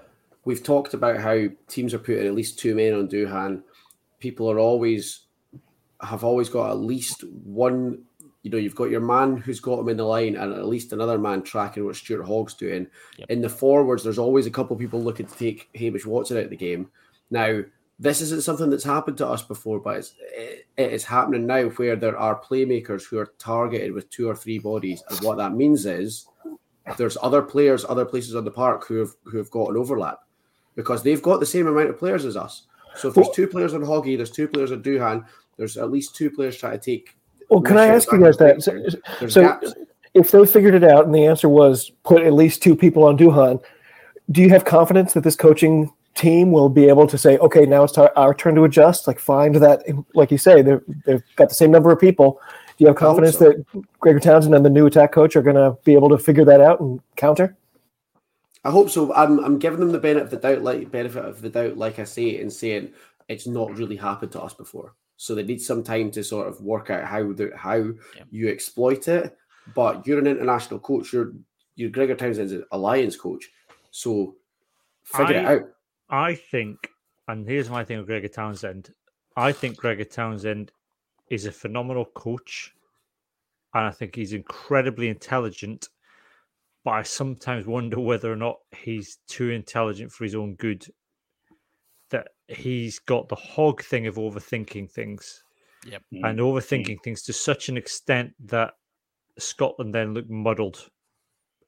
[0.45, 3.63] we've talked about how teams are putting at least two men on Duhan.
[4.19, 5.21] People are always
[6.01, 8.03] have always got at least one.
[8.43, 10.93] You know, you've got your man who's got him in the line, and at least
[10.93, 12.87] another man tracking what Stuart Hogg's doing.
[13.17, 13.29] Yep.
[13.31, 16.43] In the forwards, there's always a couple of people looking to take Hamish Watson out
[16.43, 16.89] of the game.
[17.31, 17.61] Now,
[17.99, 21.69] this isn't something that's happened to us before, but it's, it, it is happening now
[21.69, 25.03] where there are playmakers who are targeted with two or three bodies.
[25.09, 26.27] And what that means is
[26.97, 30.19] there's other players, other places on the park who have who have got an overlap
[30.75, 32.63] because they've got the same amount of players as us.
[32.95, 35.25] So if there's two players on Hoggy, there's two players on Duhan,
[35.57, 37.15] there's at least two players trying to take.
[37.53, 38.63] Well, can I ask you guys that?
[38.63, 39.59] So, so
[40.15, 43.15] if they figured it out and the answer was put at least two people on
[43.15, 43.63] Duhan,
[44.31, 47.83] do you have confidence that this coaching team will be able to say, okay, now
[47.83, 49.83] it's our turn to adjust, like find that,
[50.15, 52.39] like you say, they've got the same number of people
[52.77, 53.49] Do you have confidence so.
[53.49, 53.65] that
[53.99, 56.61] Gregor Townsend and the new attack coach are going to be able to figure that
[56.61, 57.55] out and counter?
[58.63, 59.13] I hope so.
[59.13, 61.99] I'm, I'm giving them the benefit of the doubt, like benefit of the doubt, like
[61.99, 62.93] I say, and saying
[63.27, 64.95] it's not really happened to us before.
[65.23, 68.23] So they need some time to sort of work out how the how yeah.
[68.29, 69.37] you exploit it.
[69.73, 71.13] But you're an international coach.
[71.13, 71.31] You're
[71.75, 73.49] you're Gregor Townsend's a Lions coach.
[73.89, 74.35] So
[75.05, 75.61] figure I, it out.
[76.09, 76.89] I think,
[77.29, 78.89] and here's my thing with Gregor Townsend.
[79.37, 80.73] I think Gregor Townsend
[81.29, 82.73] is a phenomenal coach,
[83.73, 85.87] and I think he's incredibly intelligent.
[86.83, 90.85] But I sometimes wonder whether or not he's too intelligent for his own good.
[92.13, 95.43] That he's got the Hogg thing of overthinking things,
[95.83, 96.03] yep.
[96.11, 97.03] and overthinking mm-hmm.
[97.03, 98.75] things to such an extent that
[99.39, 100.89] Scotland then looked muddled.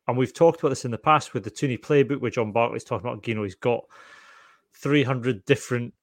[0.07, 2.83] And we've talked about this in the past with the Tooney playbook, where John Barclay's
[2.83, 3.27] talking about.
[3.27, 3.85] You know, he's got
[4.75, 5.93] three hundred different,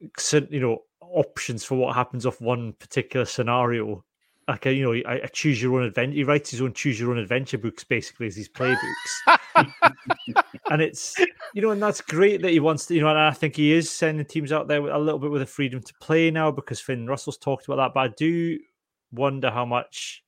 [0.00, 4.04] you know, options for what happens off one particular scenario.
[4.48, 6.16] Like, a, you know, I, I choose your own adventure.
[6.16, 9.38] He writes his own choose your own adventure books basically as his playbooks.
[9.56, 11.14] and it's,
[11.54, 13.72] you know, and that's great that he wants to, you know, and I think he
[13.72, 16.50] is sending teams out there with a little bit with the freedom to play now
[16.50, 17.94] because Finn Russell's talked about that.
[17.94, 18.58] But I do
[19.12, 20.22] wonder how much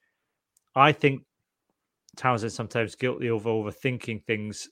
[0.75, 1.23] I think
[2.17, 4.69] Townsend sometimes guilty of overthinking things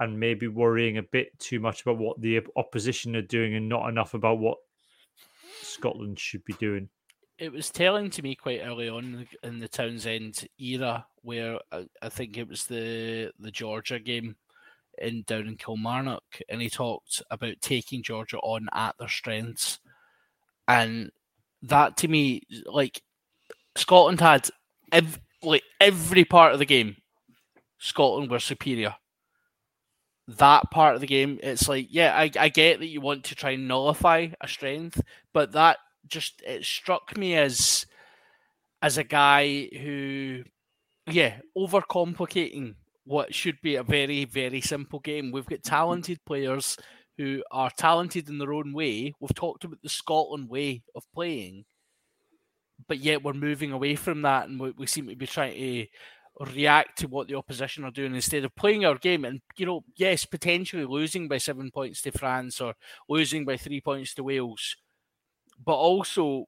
[0.00, 3.88] and maybe worrying a bit too much about what the opposition are doing and not
[3.88, 4.58] enough about what
[5.60, 6.88] Scotland should be doing.
[7.38, 12.08] It was telling to me quite early on in the Townsend era, where I, I
[12.08, 14.36] think it was the the Georgia game
[14.98, 19.78] in down in Kilmarnock, and he talked about taking Georgia on at their strengths,
[20.66, 21.12] and
[21.62, 23.02] that to me, like
[23.76, 24.48] Scotland had
[24.92, 26.96] ev- like every part of the game,
[27.78, 28.96] Scotland were superior.
[30.28, 33.34] That part of the game, it's like, yeah, I, I get that you want to
[33.34, 35.00] try and nullify a strength,
[35.32, 35.78] but that
[36.08, 37.86] just it struck me as
[38.80, 40.44] as a guy who,
[41.10, 45.32] yeah, overcomplicating what should be a very very simple game.
[45.32, 46.76] We've got talented players
[47.16, 49.12] who are talented in their own way.
[49.20, 51.64] We've talked about the Scotland way of playing,
[52.86, 55.86] but yet we're moving away from that, and we, we seem to be trying to
[56.54, 59.82] react to what the opposition are doing instead of playing our game and you know
[59.96, 62.74] yes potentially losing by seven points to france or
[63.08, 64.76] losing by three points to wales
[65.64, 66.46] but also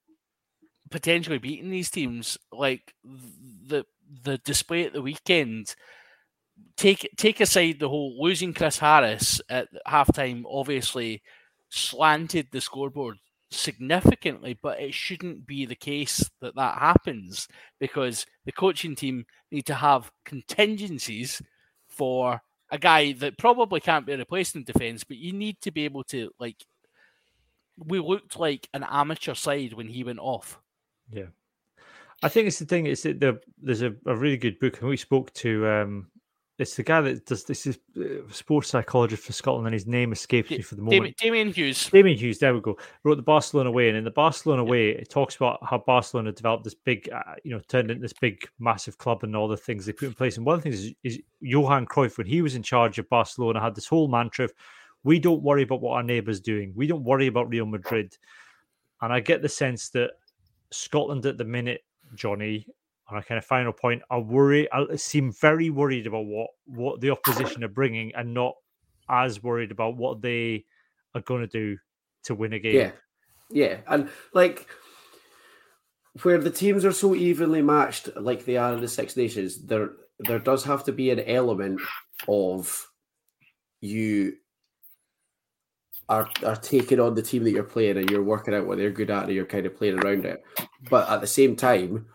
[0.90, 3.84] potentially beating these teams like the
[4.24, 5.74] the display at the weekend
[6.76, 11.22] take take aside the whole losing chris harris at halftime obviously
[11.68, 13.18] slanted the scoreboard
[13.50, 17.48] significantly, but it shouldn't be the case that that happens
[17.78, 21.42] because the coaching team need to have contingencies
[21.88, 22.40] for
[22.70, 26.04] a guy that probably can't be replaced in defence, but you need to be able
[26.04, 26.64] to like.
[27.85, 30.61] We looked like an amateur side when he went off.
[31.11, 31.31] Yeah,
[32.22, 32.87] I think it's the thing.
[32.87, 36.11] Is that the, there's a, a really good book, and we spoke to um,
[36.61, 40.12] it's the guy that does this is uh, sports psychologist for Scotland, and his name
[40.12, 41.16] escapes me for the moment.
[41.16, 41.89] Damian Hughes.
[41.89, 42.39] Damian Hughes.
[42.39, 42.76] There we go.
[43.03, 44.70] Wrote the Barcelona way, and in the Barcelona yep.
[44.70, 48.12] way, it talks about how Barcelona developed this big, uh, you know, turned into this
[48.12, 50.37] big, massive club, and all the things they put in place.
[50.37, 53.09] And one of the things is, is Johan Cruyff, when he was in charge of
[53.09, 54.53] Barcelona, had this whole mantra of,
[55.03, 56.72] "We don't worry about what our neighbours doing.
[56.74, 58.16] We don't worry about Real Madrid."
[59.03, 60.11] And I get the sense that
[60.70, 61.82] Scotland at the minute,
[62.14, 62.66] Johnny,
[63.09, 64.70] on a kind of final point, I worry.
[64.72, 68.55] I seem very worried about what what the opposition are bringing, and not
[69.09, 70.64] as worried about what they
[71.14, 71.78] are going to do
[72.24, 72.76] to win a game.
[72.76, 72.92] Yeah,
[73.51, 74.68] yeah, and like
[76.22, 79.90] where the teams are so evenly matched, like they are in the Six Nations, there
[80.20, 81.80] there does have to be an element
[82.28, 82.86] of
[83.80, 84.34] you
[86.11, 88.90] are are taking on the team that you're playing and you're working out what they're
[88.90, 90.42] good at and you're kind of playing around it.
[90.90, 92.06] But at the same time,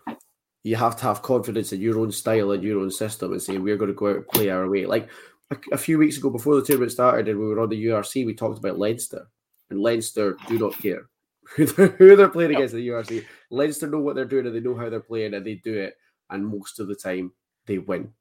[0.62, 3.56] you have to have confidence in your own style and your own system and say
[3.56, 4.84] we're going to go out and play our way.
[4.84, 5.08] Like
[5.50, 8.26] a, a few weeks ago before the tournament started and we were on the URC,
[8.26, 9.28] we talked about Leinster.
[9.70, 11.08] And Leinster do not care
[11.56, 13.24] who they're, who they're playing against the URC.
[13.50, 15.94] Leinster know what they're doing and they know how they're playing and they do it.
[16.28, 17.32] And most of the time
[17.66, 18.12] they win.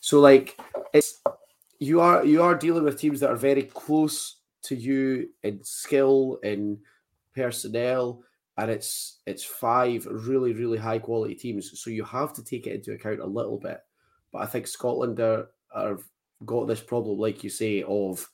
[0.00, 0.60] So like
[0.92, 1.22] it's
[1.78, 4.35] you are you are dealing with teams that are very close
[4.66, 6.78] to you in skill in
[7.34, 8.22] personnel
[8.58, 11.78] and it's it's five really really high quality teams.
[11.80, 13.80] So you have to take it into account a little bit.
[14.32, 15.98] But i think scotland are, are
[16.44, 18.28] got this problem like you say of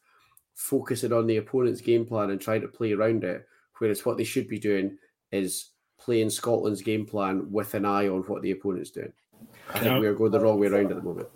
[0.54, 3.46] focusing on the opponent's game plan and trying to play around it
[3.78, 4.96] whereas what they should be doing
[5.30, 9.12] is playing scotland's game plan with an eye on what the opponent's doing.
[9.72, 11.28] I think we're going the wrong way around at the moment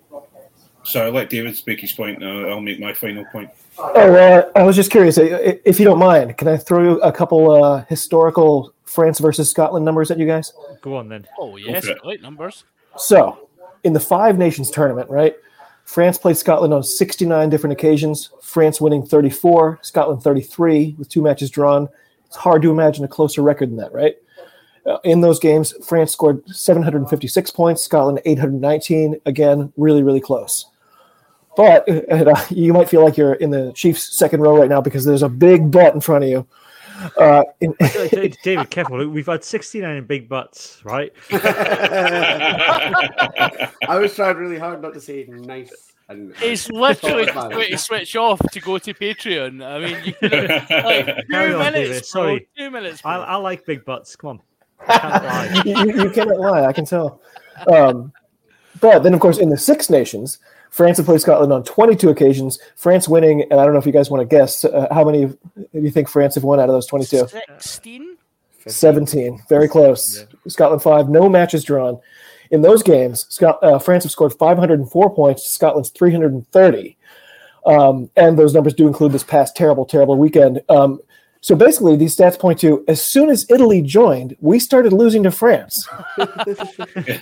[0.87, 2.49] So I'll let David speak his point now.
[2.49, 3.51] I'll make my final point.
[3.78, 6.97] Oh, uh, I was just curious, i- i- if you don't mind, can I throw
[6.99, 10.53] a couple uh, historical France versus Scotland numbers at you guys?
[10.80, 11.26] Go on then.
[11.39, 11.99] Oh yes, Okay.
[12.03, 12.64] great numbers.
[12.97, 13.49] So,
[13.84, 15.37] in the Five Nations tournament, right?
[15.84, 18.30] France played Scotland on 69 different occasions.
[18.41, 21.89] France winning 34, Scotland 33, with two matches drawn.
[22.26, 24.16] It's hard to imagine a closer record than that, right?
[24.87, 29.20] Uh, in those games, France scored 756 points, Scotland 819.
[29.26, 30.66] Again, really, really close.
[31.57, 34.81] But and, uh, you might feel like you're in the Chiefs' second row right now
[34.81, 36.47] because there's a big butt in front of you.
[37.19, 39.07] Uh, in, David, David, careful.
[39.09, 41.13] We've had 69 big butts, right?
[41.33, 41.39] I
[43.91, 45.93] was trying really hard not to say nice.
[46.09, 47.51] And He's literally man.
[47.51, 49.65] going to switch off to go to Patreon.
[49.65, 50.33] I mean, you could
[50.85, 52.23] like two on, minutes, bro.
[52.23, 52.49] sorry.
[52.57, 53.03] Two minutes.
[53.03, 53.11] Bro.
[53.11, 54.15] I, I like big butts.
[54.15, 54.41] Come on.
[54.87, 55.63] I can't lie.
[55.65, 56.65] you, you cannot lie.
[56.65, 57.21] I can tell.
[57.73, 58.13] Um,
[58.81, 60.39] but then, of course, in the Six Nations,
[60.77, 62.59] France have played Scotland on 22 occasions.
[62.77, 65.24] France winning, and I don't know if you guys want to guess uh, how many
[65.24, 65.37] do
[65.72, 67.29] you think France have won out of those 22?
[67.29, 68.18] Sixteen.
[68.66, 69.41] 17.
[69.49, 70.27] Very close.
[70.49, 71.09] Scotland five.
[71.09, 71.99] No matches drawn.
[72.51, 76.99] In those games, Scot- uh, France have scored 504 points to Scotland's 330.
[77.64, 80.61] Um, and those numbers do include this past terrible, terrible weekend.
[80.68, 81.01] Um,
[81.47, 85.30] so basically, these stats point to as soon as Italy joined, we started losing to
[85.30, 85.88] France.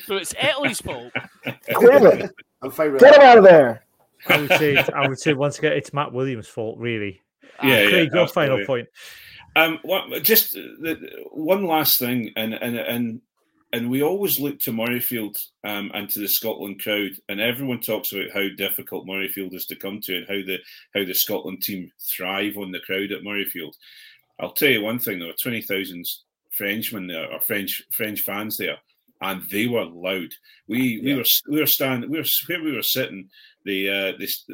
[0.07, 1.13] So it's Italy's fault.
[1.45, 2.31] Damn it.
[2.63, 3.85] I'm fine with Get him out of there.
[4.27, 7.21] I would say, I would say once again, it's Matt Williams' fault, really.
[7.63, 8.65] Yeah, yeah, Craig, your final absolutely.
[8.65, 8.89] point.
[9.57, 10.97] Um, what, just the,
[11.31, 13.21] one last thing, and and and
[13.75, 18.13] and we always look to Murrayfield um, and to the Scotland crowd, and everyone talks
[18.13, 20.59] about how difficult Murrayfield is to come to, and how the
[20.95, 23.75] how the Scotland team thrive on the crowd at Murrayfield.
[24.41, 26.05] I'll tell you one thing: there were twenty thousand
[26.53, 28.79] Frenchmen there, or French French fans there,
[29.21, 30.31] and they were loud.
[30.69, 31.17] We we Yeah.
[31.17, 33.31] were we were standing, we were where we were sitting.
[33.65, 34.45] The uh, this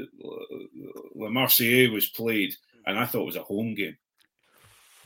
[1.14, 2.54] La Marseillaise was played,
[2.86, 3.96] and I thought it was a home game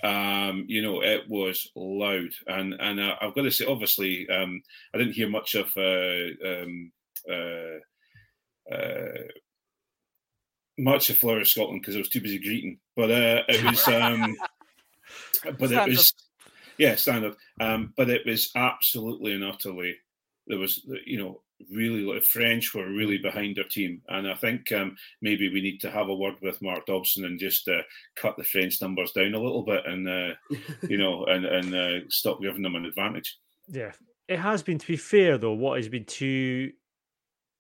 [0.05, 4.63] um, you know, it was loud, and and uh, I've got to say, obviously, um,
[4.95, 6.93] I didn't hear much of uh, um,
[7.29, 9.23] uh, uh,
[10.77, 13.89] much of Flower of Scotland because I was too busy greeting, but uh, it was,
[13.89, 14.37] um,
[15.43, 16.13] but it was,
[16.79, 19.97] yeah, standard, um, but it was absolutely and utterly.
[20.47, 24.71] There was, you know, really the French were really behind their team, and I think
[24.73, 27.83] um, maybe we need to have a word with Mark Dodson and just uh,
[28.17, 30.35] cut the French numbers down a little bit, and uh,
[30.89, 33.39] you know, and and uh, stop giving them an advantage.
[33.69, 33.93] Yeah,
[34.29, 34.79] it has been.
[34.79, 36.73] To be fair, though, what has been too.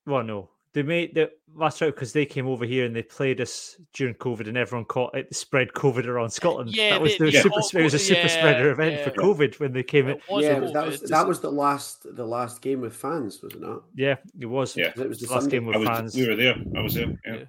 [0.07, 3.41] Well, no, they made the that's right because they came over here and they played
[3.41, 6.75] us during COVID, and everyone caught it spread COVID around Scotland.
[6.75, 7.79] Yeah, that was they- the they super.
[7.79, 9.05] It was a super yeah, spreader event yeah.
[9.05, 10.21] for COVID when they came in.
[10.29, 13.85] Yeah, that was that was the last the last game with fans, was it not?
[13.95, 14.77] Yeah, it was.
[14.77, 14.93] Yeah.
[14.97, 15.57] It was the last Sunday.
[15.59, 16.15] game with was, fans.
[16.17, 16.57] we were there.
[16.77, 17.15] I was there.
[17.25, 17.45] Yeah.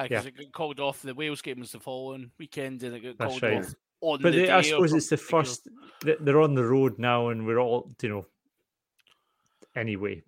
[0.00, 0.28] Because Yeah.
[0.28, 1.02] it got called off.
[1.02, 3.64] The Wales game was the following weekend, and it got That's called right.
[3.64, 5.68] off on But the they, I suppose it's the first.
[6.02, 8.26] They're on the road now, and we're all, you know.
[9.76, 10.22] Anyway,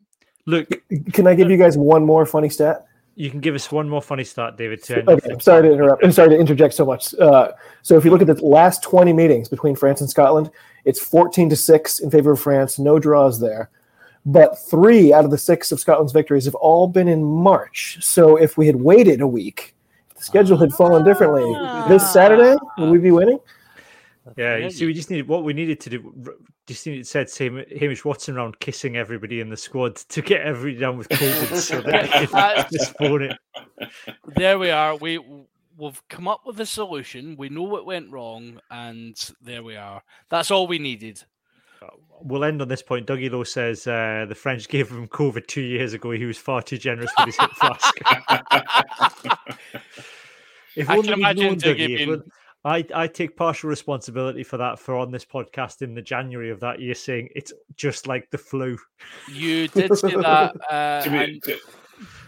[0.46, 0.68] look,
[1.12, 2.86] Can I give you guys one more funny stat?
[3.14, 4.80] you can give us one more funny stat, David.
[4.90, 6.02] Okay, I'm sorry to interrupt.
[6.02, 7.14] I'm sorry to interject so much.
[7.16, 10.50] Uh, so if you look at the last 20 meetings between France and Scotland,
[10.86, 12.78] it's 14 to 6 in favor of France.
[12.78, 13.68] No draws there.
[14.24, 17.98] But three out of the six of Scotland's victories have all been in March.
[18.00, 19.74] So if we had waited a week,
[20.10, 21.42] if the schedule had fallen differently,
[21.88, 23.40] this Saturday, would we be winning?
[24.36, 26.34] Yeah, you see, we just needed what we needed to do.
[26.72, 30.40] R- Just needed said Sam- Hamish Watson around kissing everybody in the squad to get
[30.42, 33.38] everybody down with COVID, so that they That's- could postpone it.
[34.36, 34.96] there we are.
[34.96, 35.18] We
[35.76, 37.36] we've come up with a solution.
[37.36, 40.02] We know what went wrong, and there we are.
[40.28, 41.22] That's all we needed.
[42.24, 43.08] We'll end on this point.
[43.08, 46.12] Dougie Lowe says uh, the French gave him COVID two years ago.
[46.12, 47.94] He was far too generous with his hip flask.
[50.76, 52.22] if I only can imagine known, Dougie Dougie, being- we'd-
[52.64, 56.60] I, I take partial responsibility for that for on this podcast in the January of
[56.60, 58.78] that year saying it's just like the flu.
[59.32, 60.54] You did say that.
[60.70, 61.58] Uh, to be, and- to,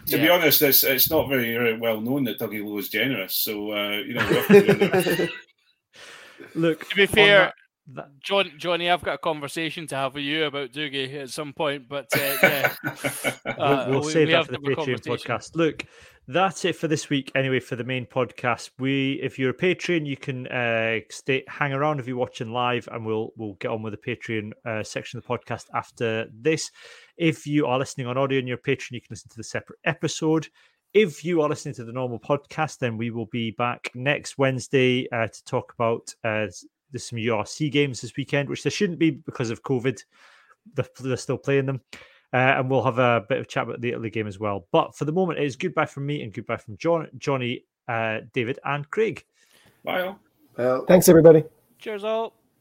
[0.07, 3.33] to be honest, it's, it's not very uh, well known that Dougie Lowe is generous.
[3.35, 5.27] So, uh, you know,
[6.55, 7.53] Look, to be fair,
[7.93, 11.53] that- John, Johnny, I've got a conversation to have with you about Dougie at some
[11.53, 14.77] point, but uh, yeah, we'll, uh, we'll we- save we that for the to have
[14.77, 15.55] a Patreon podcast.
[15.55, 15.85] Look,
[16.27, 17.31] that's it for this week.
[17.35, 21.73] Anyway, for the main podcast, we if you're a Patreon, you can uh, stay hang
[21.73, 25.19] around if you're watching live, and we'll we'll get on with the Patreon uh, section
[25.19, 26.71] of the podcast after this.
[27.17, 29.43] If you are listening on audio and you're a patron, you can listen to the
[29.43, 30.47] separate episode.
[30.93, 35.07] If you are listening to the normal podcast, then we will be back next Wednesday
[35.11, 36.47] uh, to talk about uh,
[36.95, 40.01] there's some URC games this weekend, which there shouldn't be because of COVID.
[40.73, 41.81] They're, they're still playing them.
[42.33, 44.67] Uh, and we'll have a bit of chat about the Italy game as well.
[44.71, 48.19] But for the moment, it is goodbye from me and goodbye from John, Johnny, uh,
[48.33, 49.23] David, and Craig.
[49.83, 50.19] Bye all.
[50.57, 51.43] well, Thanks, everybody.
[51.79, 52.33] Cheers, all.